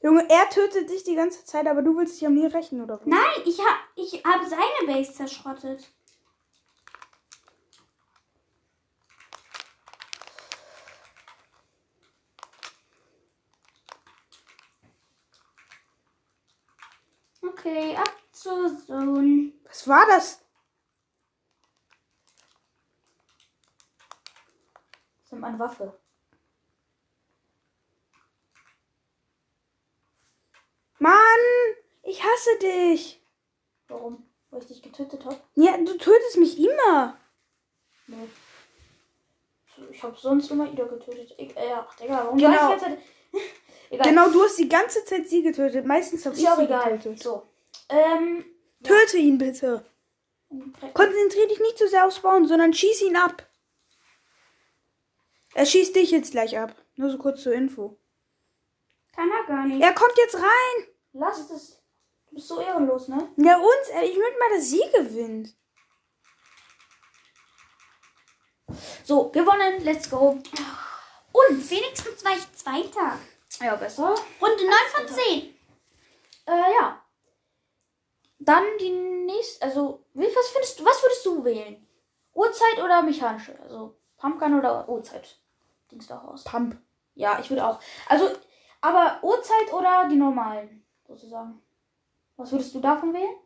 Junge, 0.03 0.29
er 0.29 0.49
tötet 0.51 0.91
dich 0.91 1.05
die 1.05 1.15
ganze 1.15 1.45
Zeit, 1.45 1.67
aber 1.67 1.83
du 1.83 1.97
willst 1.97 2.21
dich 2.21 2.27
an 2.27 2.35
mir 2.35 2.53
rächen, 2.53 2.83
oder? 2.83 3.01
Nein, 3.05 3.21
ich 3.45 3.59
hab, 3.59 3.79
ich 3.97 4.25
hab 4.25 4.43
seine 4.47 4.87
Base 4.87 5.13
zerschrottet. 5.13 5.91
Okay, 17.43 17.95
ab 17.95 18.11
zur 18.33 18.79
Zone. 18.87 19.53
Was 19.65 19.80
war 19.91 20.07
das? 20.07 20.41
Das 25.29 25.39
ist 25.39 25.45
eine 25.45 25.59
Waffe. 25.59 25.93
Mann, 30.99 31.15
ich 32.03 32.23
hasse 32.23 32.59
dich. 32.61 33.23
Warum? 33.89 34.27
Weil 34.51 34.61
ich 34.63 34.69
dich 34.69 34.83
getötet 34.83 35.25
habe? 35.25 35.37
Ja, 35.55 35.77
du 35.77 35.97
tötest 35.97 36.37
mich 36.39 36.59
immer. 36.59 37.19
Nee. 38.07 38.29
Ich 39.91 40.03
habe 40.03 40.17
sonst 40.17 40.51
immer 40.51 40.71
Ida 40.71 40.85
getötet. 40.85 41.35
Ich, 41.39 41.57
äh, 41.57 41.73
ach, 41.75 41.95
Digga, 41.97 42.25
warum 42.25 42.39
Genau. 42.39 42.73
egal. 43.91 44.09
Genau, 44.09 44.31
du 44.31 44.43
hast 44.43 44.59
die 44.59 44.69
ganze 44.69 45.05
Zeit 45.05 45.29
sie 45.29 45.43
getötet. 45.43 45.87
Meistens 45.87 46.27
habe 46.27 46.37
ich 46.37 46.43
ja 46.43 46.55
sie 46.57 46.65
egal. 46.65 46.99
getötet. 46.99 47.23
So. 47.23 47.47
Ähm. 47.89 48.45
Töte 48.83 49.19
ihn 49.19 49.39
bitte. 49.39 49.85
Konzentrier 50.95 51.47
dich 51.49 51.61
nicht 51.61 51.79
zu 51.79 51.89
sehr 51.89 52.07
aufs 52.07 52.21
Bauen, 52.21 52.47
sondern 52.49 52.73
schieß 52.75 53.03
ihn 53.03 53.17
ab. 53.17 53.47
Er 55.55 55.67
schießt 55.67 55.95
dich 55.95 56.11
jetzt 56.11 56.33
gleich 56.33 56.59
ab. 56.59 56.75
Nur 56.97 57.11
so 57.11 57.19
kurz 57.19 57.43
zur 57.43 57.53
Info. 57.53 57.99
Kann 59.15 59.31
er 59.31 59.45
gar 59.47 59.67
nicht. 59.67 59.83
Er 59.83 59.93
kommt 59.93 60.17
jetzt 60.17 60.37
rein. 60.37 60.87
Lass 61.13 61.51
es. 61.51 61.83
Du 62.29 62.37
bist 62.37 62.49
so 62.49 62.61
ehrenlos, 62.61 63.09
ne? 63.09 63.29
Ja, 63.37 63.59
uns. 63.59 63.89
ey, 63.93 64.09
Ich 64.11 64.17
möchte 64.19 64.39
mal, 64.39 64.51
dass 64.57 64.71
sie 64.71 64.83
gewinnt. 64.93 65.55
So, 69.05 69.31
gewonnen. 69.31 69.83
Let's 69.85 70.09
go. 70.09 70.39
Und, 71.33 71.71
Wenigstens 71.71 72.25
war 72.25 72.33
ich 72.37 72.53
Zweiter. 72.53 73.19
ja, 73.61 73.77
besser. 73.77 74.15
Runde 74.41 74.65
9 74.65 74.75
von 74.95 75.09
10. 75.09 75.55
Äh, 76.47 76.73
ja. 76.81 77.00
Dann 78.41 78.65
die 78.81 78.91
nächste, 78.91 79.65
also, 79.65 80.05
wie, 80.15 80.25
was 80.25 80.49
findest 80.49 80.81
du, 80.81 80.85
was 80.85 81.03
würdest 81.03 81.27
du 81.27 81.45
wählen? 81.45 81.87
Uhrzeit 82.35 82.83
oder 82.83 83.03
mechanische? 83.03 83.59
Also, 83.63 83.97
Pumpgun 84.17 84.59
oder 84.59 84.89
Uhrzeit? 84.89 85.39
Dings 85.93 86.07
da 86.07 86.17
raus. 86.19 86.45
Pump. 86.45 86.77
Ja, 87.15 87.39
ich 87.39 87.51
würde 87.51 87.67
auch. 87.67 87.81
Also, 88.09 88.31
aber 88.81 89.19
Uhrzeit 89.23 89.73
oder 89.73 90.09
die 90.09 90.17
normalen, 90.17 90.85
sozusagen? 91.07 91.61
Was 92.37 92.51
würdest 92.53 92.75
du 92.75 92.81
davon 92.81 93.13
wählen? 93.13 93.37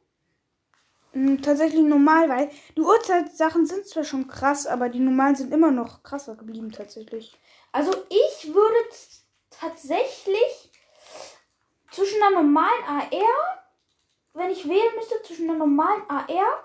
Mm, 1.13 1.43
Tatsächlich 1.43 1.83
normal, 1.83 2.29
weil 2.29 2.51
die 2.77 2.81
Uhrzeitsachen 2.81 3.67
sind 3.67 3.87
zwar 3.87 4.05
schon 4.05 4.29
krass, 4.29 4.67
aber 4.67 4.89
die 4.89 5.01
normalen 5.01 5.35
sind 5.35 5.53
immer 5.53 5.73
noch 5.73 6.05
krasser 6.05 6.37
geblieben 6.37 6.71
tatsächlich. 6.71 7.37
Also, 7.73 7.93
ich 8.09 8.55
würde 8.55 8.77
tatsächlich 9.51 10.71
zwischen 11.91 12.23
einer 12.23 12.43
normalen 12.43 12.85
AR, 12.87 13.64
wenn 14.35 14.51
ich 14.51 14.69
wählen 14.69 14.95
müsste, 14.97 15.23
zwischen 15.23 15.49
einer 15.49 15.59
normalen 15.59 16.03
AR 16.09 16.65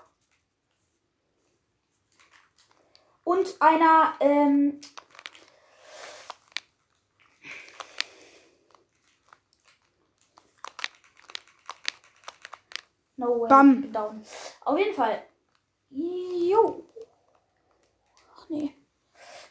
und 3.24 3.56
einer, 3.60 4.14
ähm, 4.20 4.80
No 13.20 13.38
way. 13.38 13.48
Bam. 13.48 13.92
Down. 13.92 14.22
Auf 14.62 14.78
jeden 14.78 14.94
Fall. 14.94 15.22
Jo. 15.90 16.86
Ach 18.34 18.48
nee. 18.48 18.74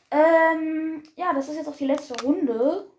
Ähm, 0.10 1.03
ja, 1.15 1.34
das 1.34 1.49
ist 1.49 1.58
jetzt 1.58 1.69
auch 1.69 1.75
die 1.75 1.86
letzte 1.86 2.19
Runde. 2.23 2.89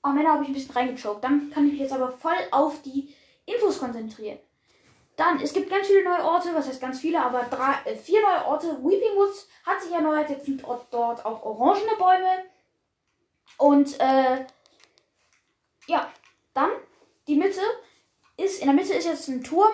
Am 0.00 0.16
Ende 0.16 0.30
habe 0.30 0.42
ich 0.42 0.48
ein 0.48 0.54
bisschen 0.54 0.74
reingechoked. 0.74 1.22
Dann 1.22 1.50
kann 1.50 1.66
ich 1.66 1.72
mich 1.72 1.82
jetzt 1.82 1.92
aber 1.92 2.10
voll 2.10 2.32
auf 2.50 2.80
die 2.80 3.14
Infos 3.46 3.78
konzentrieren. 3.78 4.38
Dann, 5.16 5.40
es 5.40 5.52
gibt 5.52 5.70
ganz 5.70 5.86
viele 5.86 6.02
neue 6.02 6.24
Orte, 6.24 6.54
was 6.54 6.66
heißt 6.66 6.80
ganz 6.80 6.98
viele, 7.00 7.22
aber 7.22 7.44
drei, 7.44 7.74
äh, 7.84 7.96
vier 7.96 8.20
neue 8.20 8.44
Orte. 8.46 8.66
Weeping 8.82 9.16
Woods 9.16 9.48
hat 9.64 9.80
sich 9.80 9.92
erneuert, 9.92 10.28
jetzt 10.30 10.46
sind 10.46 10.62
dort, 10.90 11.24
auch 11.24 11.42
orangene 11.44 11.94
Bäume. 11.96 12.44
Und 13.58 14.00
äh, 14.00 14.44
ja, 15.86 16.10
dann 16.52 16.70
die 17.28 17.36
Mitte 17.36 17.60
ist, 18.36 18.60
in 18.60 18.66
der 18.66 18.74
Mitte 18.74 18.94
ist 18.94 19.06
jetzt 19.06 19.28
ein 19.28 19.44
Turm, 19.44 19.72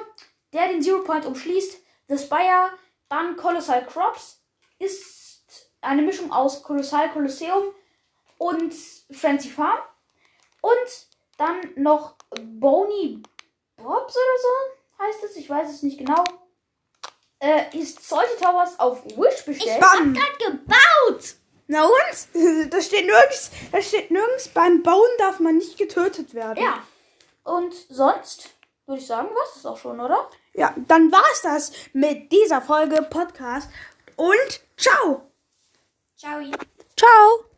der 0.52 0.68
den 0.68 0.82
Zero 0.82 1.02
Point 1.02 1.24
umschließt. 1.24 1.80
The 2.08 2.18
Spire, 2.18 2.72
dann 3.08 3.36
Colossal 3.36 3.86
Crops, 3.86 4.42
ist 4.78 5.70
eine 5.80 6.02
Mischung 6.02 6.32
aus 6.32 6.62
Colossal 6.62 7.10
Colosseum 7.12 7.74
und 8.36 8.74
Frenzy 9.10 9.48
Farm. 9.48 9.78
Und 10.60 11.06
dann 11.38 11.60
noch 11.76 12.16
Bony 12.42 13.22
Bobs 13.82 14.16
oder 14.16 14.38
so 14.42 15.04
heißt 15.04 15.24
es, 15.24 15.36
ich 15.36 15.48
weiß 15.48 15.70
es 15.70 15.82
nicht 15.82 15.98
genau. 15.98 16.24
Äh, 17.40 17.76
ist 17.76 18.06
Salty 18.06 18.36
Towers 18.42 18.78
auf 18.78 19.04
Wish 19.16 19.44
bestellt. 19.44 19.80
Bam! 19.80 20.14
Grad 20.14 20.38
gebaut. 20.38 21.34
Na 21.66 21.84
und? 21.84 21.90
Da 22.70 22.80
steht 22.80 23.06
nirgends, 23.06 23.50
da 23.72 23.80
steht 23.80 24.10
nirgends, 24.10 24.48
beim 24.48 24.82
Bauen 24.82 25.08
darf 25.18 25.40
man 25.40 25.56
nicht 25.56 25.78
getötet 25.78 26.34
werden. 26.34 26.62
Ja. 26.62 26.82
Und 27.44 27.74
sonst 27.88 28.50
würde 28.86 29.00
ich 29.00 29.06
sagen, 29.06 29.28
was 29.34 29.56
ist 29.56 29.66
auch 29.66 29.78
schon, 29.78 30.00
oder? 30.00 30.28
Ja, 30.52 30.74
dann 30.88 31.10
war's 31.12 31.42
das 31.42 31.72
mit 31.92 32.30
dieser 32.32 32.60
Folge 32.60 33.02
Podcast 33.02 33.70
und 34.16 34.60
ciao! 34.76 35.30
Ciao. 36.16 36.40
Ciao! 36.96 37.49